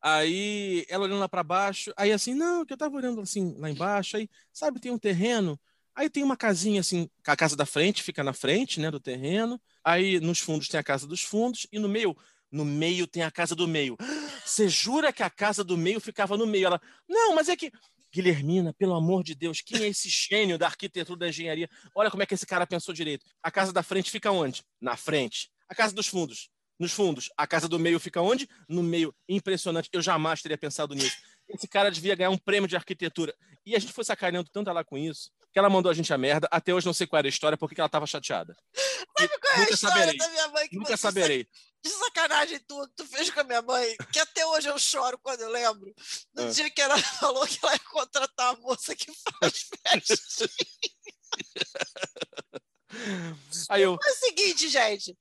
[0.00, 3.70] Aí ela olhando lá para baixo, aí assim, não, que eu estava olhando assim lá
[3.70, 5.58] embaixo, aí, sabe, tem um terreno
[5.94, 9.60] Aí tem uma casinha assim, a casa da frente fica na frente, né, do terreno.
[9.84, 12.16] Aí nos fundos tem a casa dos fundos e no meio,
[12.50, 13.96] no meio tem a casa do meio.
[14.44, 16.66] Você jura que a casa do meio ficava no meio?
[16.66, 17.70] Ela, não, mas é que
[18.12, 21.68] Guilhermina, pelo amor de Deus, quem é esse gênio da arquitetura da engenharia?
[21.96, 23.24] Olha como é que esse cara pensou direito.
[23.42, 24.62] A casa da frente fica onde?
[24.80, 25.50] Na frente.
[25.68, 26.48] A casa dos fundos.
[26.78, 27.30] Nos fundos.
[27.36, 28.48] A casa do meio fica onde?
[28.68, 29.12] No meio.
[29.28, 29.88] Impressionante.
[29.92, 31.16] Eu jamais teria pensado nisso.
[31.48, 33.34] Esse cara devia ganhar um prêmio de arquitetura.
[33.66, 36.18] E a gente foi sacaneando tanto ela com isso que ela mandou a gente a
[36.18, 36.48] merda.
[36.50, 38.56] Até hoje não sei qual era a história, porque ela tava chateada.
[39.16, 40.18] Sabe qual é a história saberei.
[40.18, 40.68] da minha mãe?
[40.68, 41.48] Que nunca saberei.
[41.80, 45.42] De sacanagem tu, tu fez com a minha mãe, que até hoje eu choro quando
[45.42, 45.94] eu lembro.
[46.34, 46.50] No ah.
[46.50, 50.50] dia que ela falou que ela ia contratar a moça que faz festa.
[53.70, 53.96] Aí eu...
[54.04, 55.16] É o seguinte, gente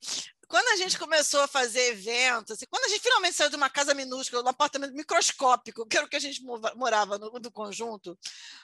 [0.53, 3.71] quando a gente começou a fazer eventos, assim, quando a gente finalmente saiu de uma
[3.71, 6.43] casa minúscula, um apartamento microscópico, que era o que a gente
[6.75, 8.15] morava no, no conjunto,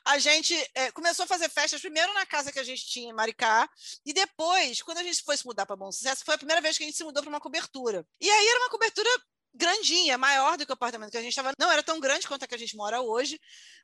[0.06, 3.14] a gente é, começou a fazer festas primeiro na casa que a gente tinha em
[3.14, 3.68] Maricá,
[4.06, 6.78] e depois, quando a gente foi se mudar para Bom Sucesso, foi a primeira vez
[6.78, 8.06] que a gente se mudou para uma cobertura.
[8.22, 9.10] E aí era uma cobertura
[9.54, 11.52] grandinha, maior do que o apartamento que a gente estava.
[11.60, 13.40] Não era tão grande quanto a que a gente mora hoje,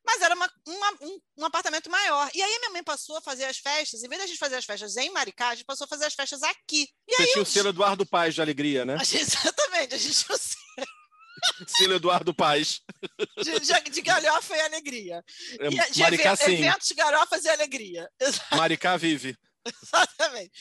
[0.05, 2.29] mas era uma, uma, um, um, apartamento maior.
[2.33, 4.55] E aí minha mãe passou a fazer as festas, em vez de a gente fazer
[4.55, 6.87] as festas em Maricá, a gente passou a fazer as festas aqui.
[7.07, 8.97] E Você aí, tinha o selo Eduardo Paz de alegria, né?
[9.01, 10.65] Exatamente, a gente tinha o selo.
[11.67, 12.81] Selo Eduardo Paz.
[13.43, 15.23] De, de, de galhofa e alegria.
[15.59, 16.53] É, e, de Maricá, ev sim.
[16.53, 18.09] Eventos, galhofas e alegria.
[18.55, 19.37] Maricá vive.
[19.83, 20.51] Exatamente.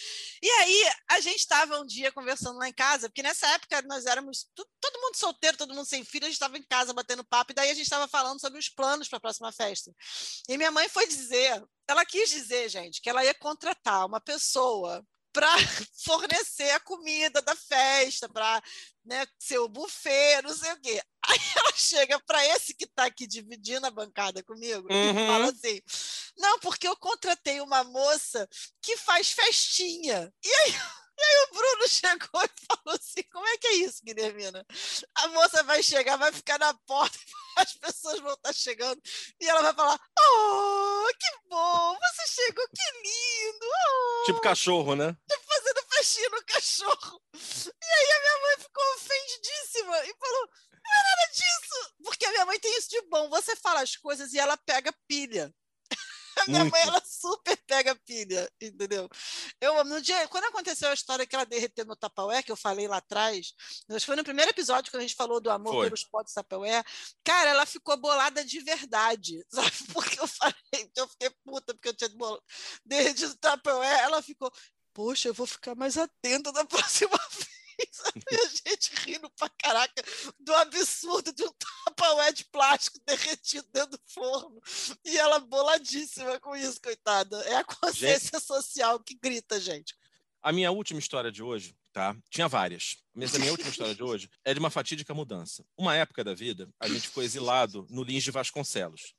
[0.43, 4.07] E aí, a gente estava um dia conversando lá em casa, porque nessa época nós
[4.07, 7.53] éramos todo mundo solteiro, todo mundo sem filho, a gente estava em casa batendo papo,
[7.53, 9.93] e daí a gente estava falando sobre os planos para a próxima festa.
[10.49, 15.05] E minha mãe foi dizer, ela quis dizer, gente, que ela ia contratar uma pessoa
[15.33, 15.49] para
[16.05, 18.63] fornecer a comida da festa, para
[19.05, 21.03] né, ser o buffet, não sei o quê.
[21.27, 25.11] Aí ela chega para esse que está aqui dividindo a bancada comigo uhum.
[25.11, 25.81] e fala assim:
[26.37, 28.49] Não, porque eu contratei uma moça
[28.83, 30.33] que faz festinha.
[30.45, 30.75] E aí
[31.19, 34.67] e aí o Bruno chegou e falou assim: como é que é isso, Guilhermina?
[35.15, 37.19] A moça vai chegar, vai ficar na porta,
[37.57, 39.01] as pessoas vão estar chegando,
[39.41, 41.97] e ela vai falar: Oh, que bom!
[41.99, 43.67] Você chegou, que lindo!
[43.67, 44.25] Oh.
[44.27, 45.17] Tipo cachorro, né?
[45.29, 47.23] Tipo fazendo festinha no cachorro.
[47.35, 50.51] E aí a minha mãe ficou ofendidíssima e falou:
[50.85, 51.95] não é nada disso!
[52.05, 53.29] Porque a minha mãe tem isso de bom.
[53.31, 55.53] Você fala as coisas e ela pega pilha.
[56.37, 59.09] A minha mãe, ela super pega pilha, entendeu?
[59.61, 62.89] Eu, no dia, quando aconteceu a história que ela derreteu no Tapaué, que eu falei
[62.89, 63.55] lá atrás,
[63.89, 65.87] acho que foi no primeiro episódio que a gente falou do amor foi.
[65.87, 66.83] pelos potes Tapaué,
[67.23, 69.71] cara, ela ficou bolada de verdade, sabe?
[69.93, 70.55] Porque eu falei,
[70.97, 72.11] eu fiquei puta porque eu tinha
[72.85, 74.53] derretido o Tapaué, ela ficou,
[74.93, 77.54] poxa, eu vou ficar mais atenta da próxima vez.
[78.31, 80.03] E a gente rindo pra caraca
[80.39, 81.53] do absurdo de um
[81.85, 84.61] tapaué de plástico derretido dentro do forno.
[85.05, 87.37] E ela boladíssima com isso, coitada.
[87.43, 88.47] É a consciência gente...
[88.47, 89.95] social que grita, gente.
[90.43, 92.17] A minha última história de hoje, tá?
[92.31, 92.97] Tinha várias.
[93.15, 95.65] Mas a minha última história de hoje é de uma fatídica mudança.
[95.77, 99.15] Uma época da vida, a gente foi exilado no Lins de Vasconcelos.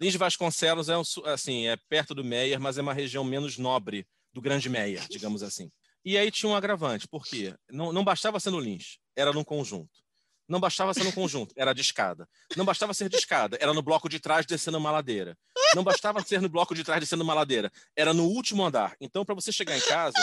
[0.00, 3.58] Lins de Vasconcelos é, um, assim, é perto do Meier, mas é uma região menos
[3.58, 5.70] nobre do Grande Meier, digamos assim.
[6.04, 10.00] E aí tinha um agravante, porque não, não bastava ser no Lins, era num conjunto.
[10.48, 12.26] Não bastava ser no conjunto, era de escada.
[12.56, 15.36] Não bastava ser de escada, era no bloco de trás descendo uma ladeira.
[15.74, 18.96] Não bastava ser no bloco de trás descendo uma ladeira, era no último andar.
[18.98, 20.16] Então, para você chegar em casa,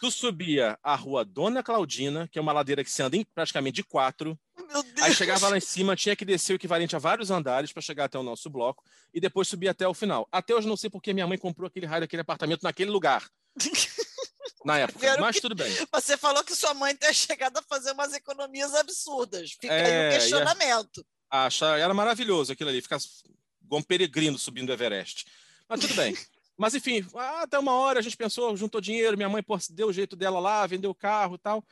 [0.00, 3.76] tu subia a rua Dona Claudina, que é uma ladeira que se anda em praticamente
[3.76, 4.38] de quatro.
[5.02, 8.04] Aí chegava lá em cima, tinha que descer o equivalente a vários andares para chegar
[8.04, 10.28] até o nosso bloco e depois subir até o final.
[10.30, 13.26] Até hoje não sei porque minha mãe comprou aquele raio daquele apartamento naquele lugar
[14.64, 15.70] na época, mas tudo bem.
[15.92, 19.52] Você falou que sua mãe tem chegado a fazer umas economias absurdas.
[19.52, 21.06] Fica é, aí o questionamento.
[21.30, 22.98] Acha, era maravilhoso aquilo ali, ficar
[23.62, 25.26] igual um peregrino subindo o Everest.
[25.68, 26.16] Mas tudo bem.
[26.56, 27.04] Mas enfim,
[27.42, 30.38] até uma hora a gente pensou, juntou dinheiro, minha mãe pô, deu o jeito dela
[30.38, 31.64] lá, vendeu o carro e tal.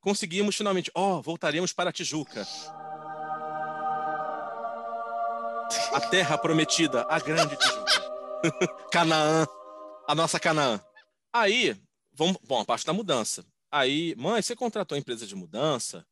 [0.00, 2.46] Conseguimos finalmente, ó, oh, voltaremos para a Tijuca.
[5.92, 7.88] A terra prometida, a grande Tijuca.
[8.92, 9.44] Canaã,
[10.06, 10.80] a nossa Canaã.
[11.32, 11.76] Aí,
[12.18, 13.46] vamos, bom, a parte da mudança.
[13.70, 16.04] Aí, mãe, você contratou a empresa de mudança?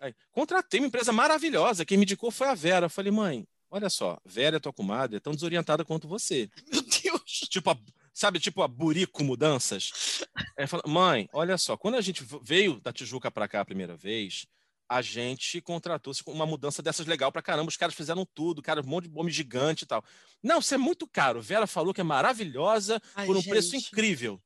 [0.00, 1.84] Aí, contratei uma empresa maravilhosa.
[1.84, 2.86] Quem me indicou foi a Vera.
[2.86, 6.48] Eu falei, mãe, olha só, Vera é tua comadre, é tão desorientada quanto você.
[6.72, 7.22] Meu Deus!
[7.50, 7.78] Tipo, a,
[8.14, 10.22] sabe, tipo a Burico Mudanças?
[10.56, 13.96] Aí fala, mãe, olha só, quando a gente veio da Tijuca para cá a primeira
[13.96, 14.46] vez,
[14.88, 17.68] a gente contratou uma mudança dessas legal pra caramba.
[17.68, 20.04] Os caras fizeram tudo, cara, um monte de homem gigante e tal.
[20.42, 21.42] Não, isso é muito caro.
[21.42, 23.50] Vera falou que é maravilhosa Ai, por um gente.
[23.50, 24.40] preço incrível.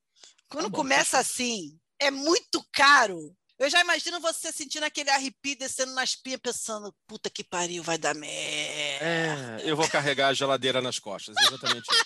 [0.48, 3.34] Quando tá começa assim, é muito caro.
[3.58, 7.96] Eu já imagino você sentindo aquele arrepio descendo nas pinhas, pensando, puta que pariu, vai
[7.96, 9.04] dar merda.
[9.04, 12.04] É, eu vou carregar a geladeira nas costas, exatamente isso.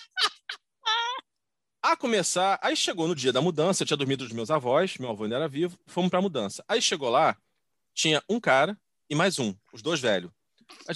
[1.82, 5.09] A começar, aí chegou no dia da mudança, eu tinha dormido dos meus avós, meu
[5.09, 6.62] avô ainda era vivo, fomos pra mudança.
[6.68, 7.36] Aí chegou lá,
[7.95, 8.78] tinha um cara
[9.09, 10.30] e mais um, os dois velhos.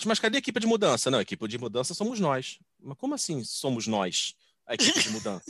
[0.05, 1.11] Mas cadê a equipe de mudança?
[1.11, 2.59] Não, a equipe de mudança somos nós.
[2.79, 4.35] Mas como assim somos nós,
[4.67, 5.45] a equipe de mudança?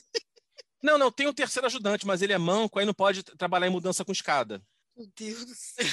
[0.82, 3.70] Não, não, tem um terceiro ajudante, mas ele é manco, aí não pode trabalhar em
[3.70, 4.62] mudança com escada.
[4.96, 5.86] Meu Deus do céu.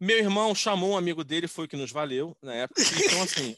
[0.00, 2.82] Meu irmão chamou um amigo dele, foi o que nos valeu na época.
[2.82, 3.56] Então, assim,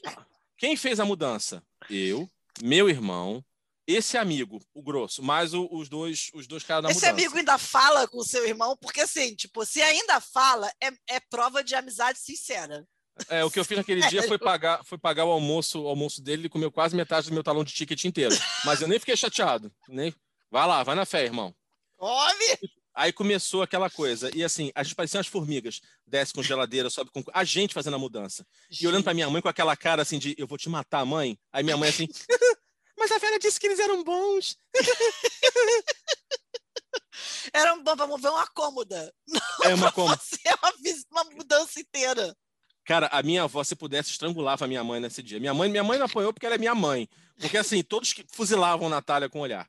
[0.58, 1.62] quem fez a mudança?
[1.88, 2.28] Eu,
[2.62, 3.42] meu irmão,
[3.86, 7.14] esse amigo, o grosso, mais o, os dois os dois caras da esse mudança.
[7.14, 10.90] Esse amigo ainda fala com o seu irmão, porque assim, tipo, se ainda fala, é,
[11.16, 12.86] é prova de amizade sincera.
[13.28, 16.22] É, o que eu fiz naquele dia foi pagar, foi pagar o almoço, o almoço
[16.22, 18.34] dele, ele comeu quase metade do meu talão de ticket inteiro.
[18.64, 19.72] Mas eu nem fiquei chateado.
[19.88, 20.14] Nem...
[20.50, 21.54] Vai lá, vai na fé, irmão.
[21.96, 22.70] Come!
[22.94, 24.30] Aí começou aquela coisa.
[24.34, 25.80] E assim, a gente parecia umas formigas.
[26.06, 27.24] Desce com geladeira, sobe com.
[27.32, 28.46] A gente fazendo a mudança.
[28.70, 28.84] Gente.
[28.84, 31.36] E olhando pra minha mãe com aquela cara assim de eu vou te matar, mãe.
[31.52, 32.06] Aí minha mãe assim.
[32.96, 34.56] Mas a Vera disse que eles eram bons.
[37.52, 39.12] eram bons para mover uma cômoda.
[39.26, 40.20] Não é uma cômoda.
[40.44, 40.72] É uma,
[41.10, 42.34] uma mudança inteira.
[42.84, 45.40] Cara, a minha avó, se pudesse, estrangulava a minha mãe nesse dia.
[45.40, 47.08] Minha mãe, minha mãe não apanhou porque ela é minha mãe.
[47.40, 49.68] Porque, assim, todos que fuzilavam Natália com o olhar.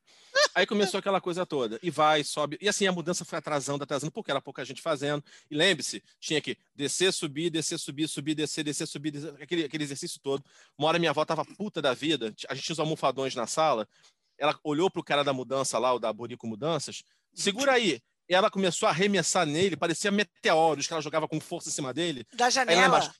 [0.56, 1.78] Aí começou aquela coisa toda.
[1.84, 2.58] E vai, sobe.
[2.62, 5.22] E assim, a mudança foi atrasando, atrasando, porque era pouca gente fazendo.
[5.52, 9.84] E lembre-se, tinha que descer, subir, descer, subir, subir, descer, descer, subir, descer, aquele, aquele
[9.84, 10.42] exercício todo.
[10.78, 12.34] Uma hora minha avó tava puta da vida.
[12.48, 13.86] A gente tinha os almofadões na sala.
[14.38, 17.04] Ela olhou pro cara da mudança lá, o da Borico Mudanças.
[17.34, 18.00] Segura aí.
[18.30, 21.94] E ela começou a arremessar nele, parecia meteoros que ela jogava com força em cima
[21.94, 22.26] dele.
[22.34, 23.14] Da janela?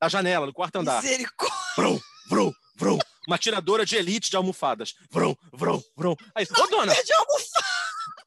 [0.00, 1.00] da janela, do quarto andar.
[1.00, 1.56] Misericórdia.
[1.76, 4.94] Vrum, vrum, vrum uma tiradora de elite de almofadas.
[5.10, 6.16] Vrum, vrum, vrum.
[6.34, 6.94] Aí, ô dona.
[6.94, 7.66] Perdi a almofada.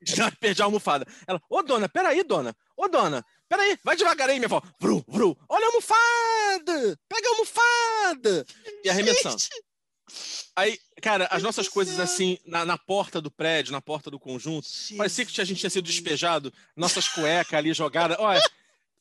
[0.04, 1.08] Já perdi a almofada.
[1.28, 2.56] Ela, ô dona, peraí, dona.
[2.78, 4.62] Ô dona, peraí, vai devagar aí, minha avó.
[4.80, 5.36] Vrum, vrum.
[5.50, 7.00] Olha a almofada.
[7.08, 8.46] Pega a almofada.
[8.84, 9.38] E arremessando.
[10.56, 14.68] Aí, cara, as nossas coisas assim, na, na, porta do prédio, na porta do conjunto,
[14.68, 14.98] Jesus.
[14.98, 18.18] parecia que a gente tinha sido despejado, nossas cuecas ali jogadas.
[18.20, 18.42] Olha,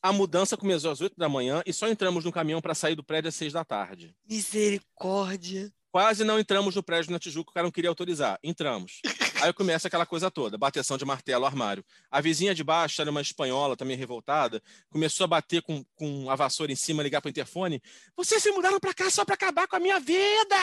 [0.01, 3.03] a mudança começou às 8 da manhã e só entramos no caminhão para sair do
[3.03, 4.15] prédio às 6 da tarde.
[4.27, 5.71] Misericórdia.
[5.95, 8.37] Quase não entramos no prédio na Tijuca, o cara não queria autorizar.
[8.43, 8.99] Entramos.
[9.41, 11.85] Aí começa aquela coisa toda, bateção de martelo, armário.
[12.11, 16.35] A vizinha de baixo, era uma espanhola também revoltada, começou a bater com, com a
[16.35, 17.81] vassoura em cima, ligar para o interfone.
[18.13, 20.57] Vocês se mudaram para cá só para acabar com a minha vida!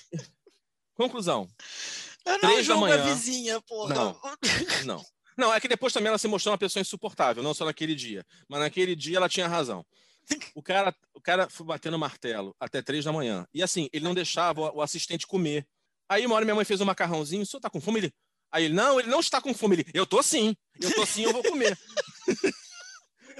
[0.96, 1.46] Conclusão.
[2.24, 3.94] Eu não Três da manhã, vizinha, porra.
[3.94, 4.20] Não,
[4.86, 5.04] não.
[5.36, 8.24] Não, é que depois também ela se mostrou uma pessoa insuportável, não só naquele dia.
[8.48, 9.84] Mas naquele dia ela tinha razão.
[10.54, 13.46] O cara, cara foi batendo martelo até três da manhã.
[13.54, 15.66] E assim, ele não deixava o, assistente comer.
[16.08, 18.00] Aí uma hora minha mãe fez um macarrãozinho, o senhor tá com fome?
[18.00, 18.14] Ele,
[18.50, 19.76] aí ele, não, ele não está com fome.
[19.76, 21.78] Ele, eu tô sim, eu tô sim, eu vou comer.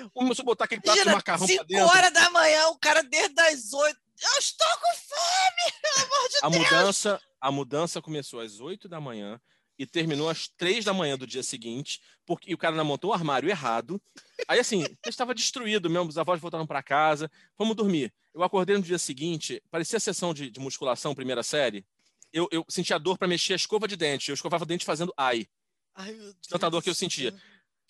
[0.03, 1.87] A botar aquele prato Imagina, de macarrão pra dentro.
[1.87, 4.01] 5 horas da manhã, o cara desde as 8.
[4.21, 6.65] Eu estou com fome, pelo amor de a Deus.
[6.65, 9.41] Mudança, a mudança começou às 8 da manhã
[9.83, 13.13] e terminou às três da manhã do dia seguinte, porque o cara não montou o
[13.13, 14.01] armário errado.
[14.47, 18.15] Aí, assim, estava destruído mesmo, os avós voltaram para casa, fomos dormir.
[18.33, 21.85] Eu acordei no dia seguinte, parecia a sessão de, de musculação, primeira série.
[22.33, 24.31] Eu, eu sentia dor para mexer a escova de dente.
[24.31, 25.47] Eu escovava o dente fazendo ai.
[25.95, 26.37] Ai, meu Deus.
[26.49, 27.35] Tanta dor que eu sentia.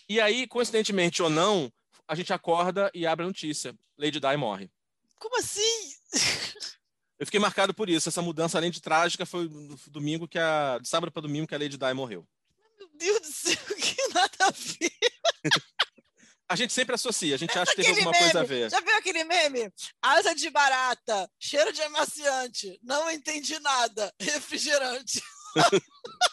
[0.08, 1.70] E aí, coincidentemente ou não,
[2.08, 4.70] a gente acorda e abre a notícia: Lady Di morre.
[5.18, 5.94] Como assim?
[7.22, 8.08] Eu fiquei marcado por isso.
[8.08, 10.80] Essa mudança, além de trágica, foi no domingo que a.
[10.82, 12.26] De sábado para domingo que a Lady Di morreu.
[12.76, 14.90] Meu Deus do céu, que nada a ver.
[16.48, 18.68] a gente sempre associa, a gente acha que teve alguma meme, coisa a ver.
[18.68, 19.72] Já viu aquele meme?
[20.02, 25.22] Asa de barata, cheiro de amaciante, não entendi nada, refrigerante.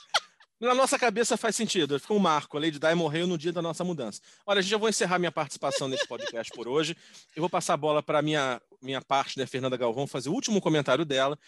[0.59, 1.99] Na nossa cabeça faz sentido.
[1.99, 2.57] Ficou um marco.
[2.57, 4.21] A Lady Di morreu no dia da nossa mudança.
[4.45, 6.97] Olha, gente já vou encerrar minha participação nesse podcast por hoje.
[7.33, 10.59] Eu vou passar a bola para minha, minha parte, né, Fernanda Galvão, fazer o último
[10.59, 11.39] comentário dela,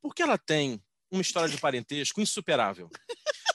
[0.00, 2.88] porque ela tem uma história de parentesco insuperável.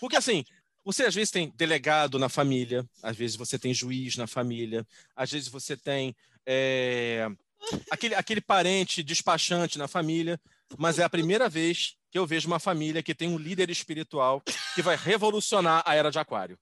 [0.02, 0.44] Porque, assim,
[0.84, 4.86] você às vezes tem delegado na família, às vezes você tem juiz na família,
[5.16, 6.14] às vezes você tem
[6.46, 7.28] é,
[7.90, 10.40] aquele, aquele parente despachante na família,
[10.78, 14.42] mas é a primeira vez que eu vejo uma família que tem um líder espiritual
[14.74, 16.58] que vai revolucionar a era de Aquário.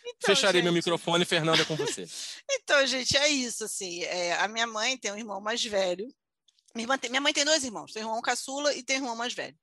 [0.00, 0.64] Então, Fecharei gente...
[0.64, 2.06] meu microfone, Fernanda, com você.
[2.50, 3.64] então, gente, é isso.
[3.64, 6.08] Assim, é, a minha mãe tem um irmão mais velho.
[6.74, 9.16] Minha, tem, minha mãe tem dois irmãos, tem um irmão caçula e tem um irmão
[9.16, 9.56] mais velho.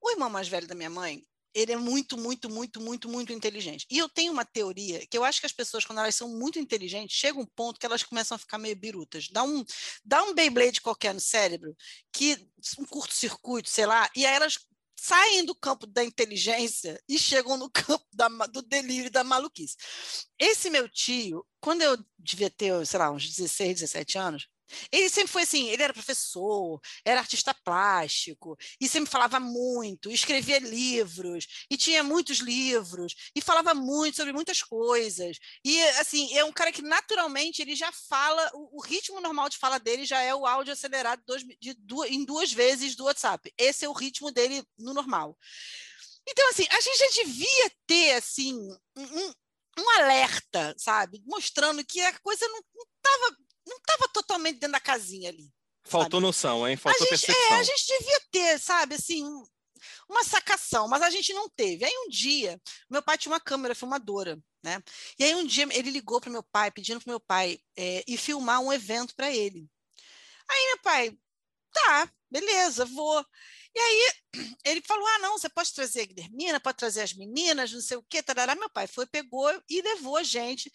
[0.00, 1.22] O irmão mais velho da minha mãe,
[1.54, 3.86] ele é muito, muito, muito, muito, muito inteligente.
[3.90, 6.58] E eu tenho uma teoria que eu acho que as pessoas, quando elas são muito
[6.58, 9.28] inteligentes, chega um ponto que elas começam a ficar meio birutas.
[9.30, 9.64] Dá um,
[10.04, 11.76] dá um Beyblade qualquer no cérebro,
[12.12, 12.38] que
[12.78, 14.58] um curto-circuito, sei lá, e aí elas
[15.00, 19.76] saem do campo da inteligência e chegam no campo da, do delírio da maluquice.
[20.38, 24.48] Esse meu tio, quando eu devia ter, sei lá, uns 16, 17 anos,
[24.90, 30.58] ele sempre foi assim, ele era professor, era artista plástico, e sempre falava muito, escrevia
[30.58, 35.38] livros, e tinha muitos livros, e falava muito sobre muitas coisas.
[35.64, 39.58] E assim, é um cara que naturalmente ele já fala, o, o ritmo normal de
[39.58, 41.76] fala dele já é o áudio acelerado dois, de
[42.08, 43.52] em duas vezes do WhatsApp.
[43.56, 45.36] Esse é o ritmo dele no normal.
[46.28, 48.54] Então, assim, a gente já devia ter assim
[48.96, 49.32] um,
[49.78, 51.22] um alerta, sabe?
[51.26, 53.36] Mostrando que a coisa não estava
[53.70, 55.50] não estava totalmente dentro da casinha ali.
[55.84, 56.26] Faltou sabe?
[56.26, 56.76] noção, hein?
[56.76, 57.56] Faltou a gente, percepção.
[57.56, 59.24] É, a gente devia ter, sabe, assim,
[60.08, 61.84] uma sacação, mas a gente não teve.
[61.84, 64.82] Aí um dia, meu pai tinha uma câmera filmadora, né?
[65.18, 68.18] E aí um dia ele ligou para meu pai, pedindo para meu pai é, ir
[68.18, 69.66] filmar um evento para ele.
[70.48, 71.18] Aí meu pai,
[71.72, 73.24] tá, beleza, vou.
[73.74, 74.12] E aí
[74.64, 77.96] ele falou: ah, não, você pode trazer a Guilhermina, pode trazer as meninas, não sei
[77.96, 78.22] o quê.
[78.22, 78.54] Tarará.
[78.54, 80.70] Meu pai foi, pegou e levou a gente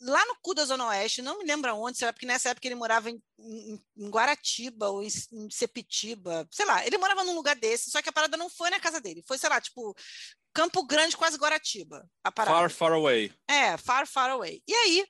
[0.00, 2.74] lá no cu da Zona Oeste, não me lembro aonde, será porque nessa época ele
[2.74, 7.56] morava em, em, em Guaratiba ou em, em, Sepitiba, sei lá, ele morava num lugar
[7.56, 9.94] desse, só que a parada não foi na casa dele, foi, sei lá, tipo,
[10.52, 12.56] Campo Grande, quase Guaratiba, a parada.
[12.56, 13.32] Far, far away.
[13.48, 14.62] É, far, far away.
[14.66, 15.06] E aí,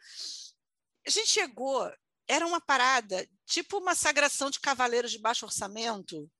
[1.06, 1.90] a gente chegou,
[2.28, 6.30] era uma parada, tipo uma sagração de cavaleiros de baixo orçamento,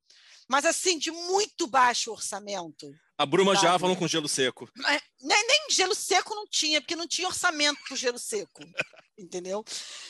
[0.49, 2.91] mas assim, de muito baixo orçamento.
[3.17, 4.69] A Bruma já falando com gelo seco.
[5.23, 8.63] Nem, nem gelo seco não tinha, porque não tinha orçamento para gelo seco
[9.17, 9.65] entendeu?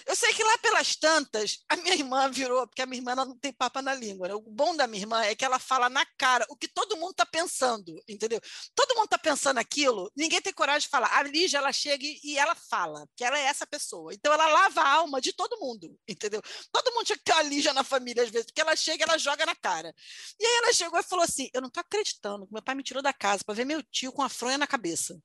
[0.07, 3.37] Eu sei que lá pelas tantas, a minha irmã virou, porque a minha irmã não
[3.39, 4.29] tem papa na língua.
[4.29, 4.35] Né?
[4.35, 7.13] O bom da minha irmã é que ela fala na cara o que todo mundo
[7.13, 8.41] está pensando, entendeu?
[8.75, 11.17] Todo mundo está pensando aquilo, ninguém tem coragem de falar.
[11.17, 14.13] A Lígia, ela chega e ela fala, que ela é essa pessoa.
[14.13, 16.43] Então, ela lava a alma de todo mundo, entendeu?
[16.73, 19.47] Todo mundo tinha que ter Lígia na família, às vezes, porque ela chega ela joga
[19.47, 19.95] na cara.
[20.39, 22.83] E aí ela chegou e falou assim: Eu não estou acreditando que meu pai me
[22.83, 25.21] tirou da casa para ver meu tio com a fronha na cabeça.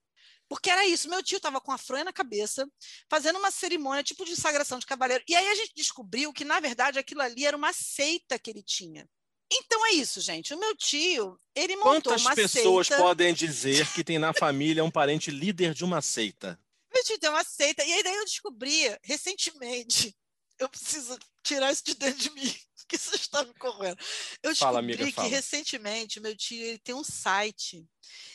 [0.50, 2.68] Porque era isso, meu tio estava com a fronha na cabeça,
[3.08, 5.24] fazendo uma cerimônia tipo de sagração de cavaleiro.
[5.28, 8.64] E aí a gente descobriu que, na verdade, aquilo ali era uma seita que ele
[8.64, 9.08] tinha.
[9.52, 10.54] Então é isso, gente.
[10.54, 12.50] O meu tio, ele montou Quantas uma seita...
[12.52, 16.60] pessoas podem dizer que tem na família um parente líder de uma seita?
[16.94, 17.84] Meu tio tem uma seita.
[17.84, 20.16] E aí daí eu descobri, recentemente,
[20.58, 22.56] eu preciso tirar isso de dentro de mim,
[22.90, 23.98] que isso está me correndo.
[24.42, 25.28] Eu descobri fala, amiga, que fala.
[25.28, 27.88] recentemente meu tio ele tem um site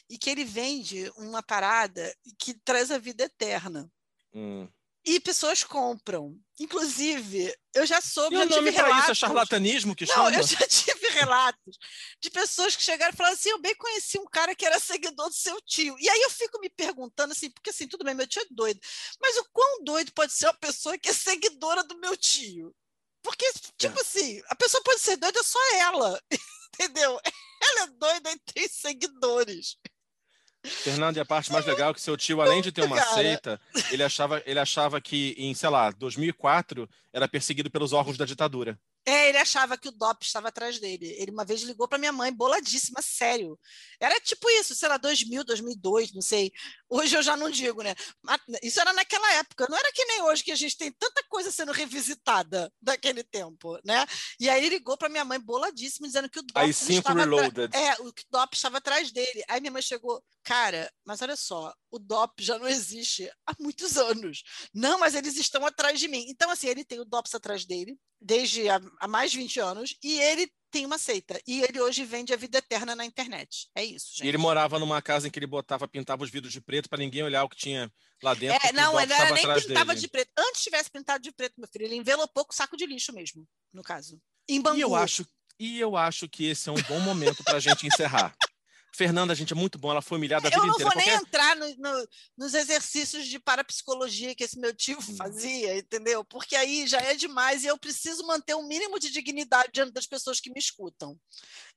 [0.08, 3.90] e que ele vende uma parada que traz a vida eterna.
[4.32, 4.68] Hum.
[5.06, 6.34] E pessoas compram.
[6.58, 8.36] Inclusive, eu já soube.
[8.36, 10.34] E o nome para isso é charlatanismo que Não, chama?
[10.34, 11.76] eu já tive relatos
[12.20, 15.28] de pessoas que chegaram e falaram assim: eu bem conheci um cara que era seguidor
[15.28, 15.94] do seu tio.
[15.98, 18.80] E aí eu fico me perguntando assim, porque assim, tudo bem, meu tio é doido.
[19.20, 22.74] Mas o quão doido pode ser uma pessoa que é seguidora do meu tio?
[23.22, 24.00] Porque, tipo é.
[24.00, 26.20] assim, a pessoa pode ser doida só ela.
[26.74, 27.20] Entendeu?
[27.62, 29.76] Ela é doida e tem seguidores.
[30.64, 33.14] Fernando, e a parte mais legal é que seu tio, além de ter uma Cara.
[33.14, 33.60] seita,
[33.90, 38.78] ele achava, ele achava que em, sei lá, 2004 era perseguido pelos órgãos da ditadura.
[39.06, 41.14] É, ele achava que o DOP estava atrás dele.
[41.18, 43.58] Ele uma vez ligou para minha mãe, boladíssima, sério.
[44.00, 46.52] Era tipo isso, sei lá, 2000, 2002, não sei.
[46.88, 47.94] Hoje eu já não digo, né?
[48.62, 51.50] Isso era naquela época, não era que nem hoje que a gente tem tanta coisa
[51.50, 54.06] sendo revisitada daquele tempo, né?
[54.40, 57.74] E aí ele ligou para minha mãe, boladíssima, dizendo que o DOP estava reloaded.
[57.74, 59.44] É, o DOP estava atrás dele.
[59.48, 63.96] Aí minha mãe chegou, cara, mas olha só, o DOP já não existe há muitos
[63.96, 64.42] anos.
[64.72, 66.24] Não, mas eles estão atrás de mim.
[66.28, 69.96] Então, assim, ele tem o DOPS atrás dele, desde há, há mais de 20 anos,
[70.02, 71.40] e ele tem uma seita.
[71.46, 73.68] E ele hoje vende a vida eterna na internet.
[73.76, 74.24] É isso, gente.
[74.24, 76.98] E ele morava numa casa em que ele botava, pintava os vidros de preto para
[76.98, 78.66] ninguém olhar o que tinha lá dentro.
[78.66, 80.00] É, não, ele era nem pintava dele.
[80.00, 80.30] de preto.
[80.36, 83.82] Antes tivesse pintado de preto, meu filho, ele envelopou com saco de lixo mesmo, no
[83.82, 84.20] caso.
[84.48, 84.78] Em Bangu.
[84.78, 85.26] E eu acho,
[85.60, 88.34] e eu acho que esse é um bom momento para a gente encerrar.
[88.94, 89.90] Fernanda, gente, é muito bom.
[89.90, 90.90] Ela foi humilhada a eu vida não inteira.
[90.90, 95.16] vou nem Qualquer- entrar no- no- nos exercícios de parapsicologia que esse meu tio Hum.
[95.16, 96.24] fazia, entendeu?
[96.24, 100.06] Porque aí já é demais e eu preciso manter um mínimo de dignidade diante das
[100.06, 101.18] pessoas que me escutam.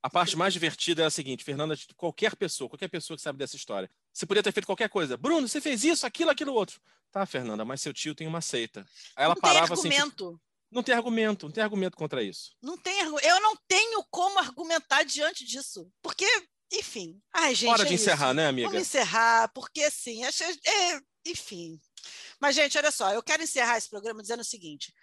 [0.03, 3.55] A parte mais divertida é a seguinte, Fernanda, qualquer pessoa, qualquer pessoa que sabe dessa
[3.55, 5.17] história, você podia ter feito qualquer coisa.
[5.17, 6.79] Bruno, você fez isso, aquilo, aquilo, outro.
[7.11, 8.81] Tá, Fernanda, mas seu tio tem uma seita.
[9.15, 9.87] Aí ela não parava tem assim.
[9.97, 10.39] argumento.
[10.69, 12.51] Não tem argumento, não tem argumento contra isso.
[12.61, 15.89] Não tem Eu não tenho como argumentar diante disso.
[16.01, 16.25] Porque,
[16.71, 17.21] enfim.
[17.33, 17.69] Ai, gente.
[17.71, 18.33] Hora é de encerrar, isso.
[18.35, 18.67] né, amiga?
[18.69, 21.79] Vamos encerrar, porque assim, acho- é, enfim.
[22.39, 24.93] Mas, gente, olha só, eu quero encerrar esse programa dizendo o seguinte: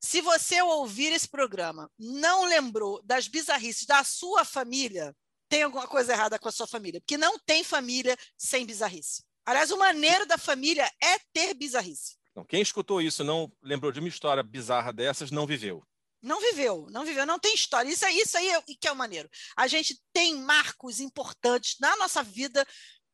[0.00, 5.14] se você ouvir esse programa não lembrou das bizarrices da sua família,
[5.48, 9.22] tem alguma coisa errada com a sua família, porque não tem família sem bizarrice.
[9.44, 12.16] Aliás, o maneiro da família é ter bizarrice.
[12.34, 15.84] Não, quem escutou isso, não lembrou de uma história bizarra dessas, não viveu.
[16.22, 17.90] Não viveu, não viveu, não tem história.
[17.90, 19.28] Isso aí, isso aí é o que é o maneiro.
[19.56, 22.66] A gente tem marcos importantes na nossa vida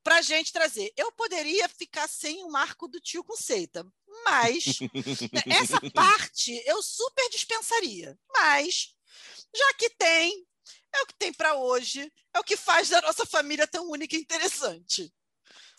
[0.02, 0.92] para a gente trazer.
[0.96, 3.86] Eu poderia ficar sem o marco do tio com seita,
[4.24, 4.78] mas
[5.46, 8.18] essa parte eu super dispensaria.
[8.34, 8.94] Mas,
[9.56, 10.46] já que tem,
[10.94, 14.16] é o que tem para hoje, é o que faz da nossa família tão única
[14.16, 15.12] e interessante.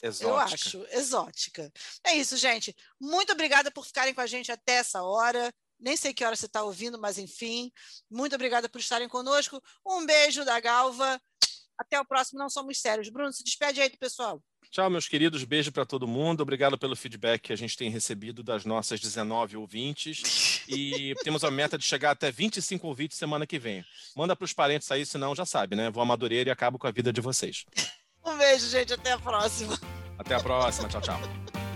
[0.01, 0.29] Exótica.
[0.29, 1.71] Eu acho, exótica.
[2.03, 2.75] É isso, gente.
[2.99, 5.53] Muito obrigada por ficarem com a gente até essa hora.
[5.79, 7.71] Nem sei que hora você está ouvindo, mas enfim.
[8.09, 9.61] Muito obrigada por estarem conosco.
[9.85, 11.21] Um beijo da Galva.
[11.77, 13.09] Até o próximo Não Somos Sérios.
[13.09, 14.43] Bruno, se despede aí do pessoal.
[14.69, 15.43] Tchau, meus queridos.
[15.43, 16.41] Beijo para todo mundo.
[16.41, 20.61] Obrigado pelo feedback que a gente tem recebido das nossas 19 ouvintes.
[20.67, 23.83] E temos a meta de chegar até 25 ouvintes semana que vem.
[24.15, 25.89] Manda para os parentes aí, senão já sabe, né?
[25.89, 27.65] Vou a Madureira e acabo com a vida de vocês.
[28.23, 28.93] Um beijo, gente.
[28.93, 29.79] Até a próxima.
[30.17, 30.87] Até a próxima.
[30.87, 31.68] Tchau, tchau.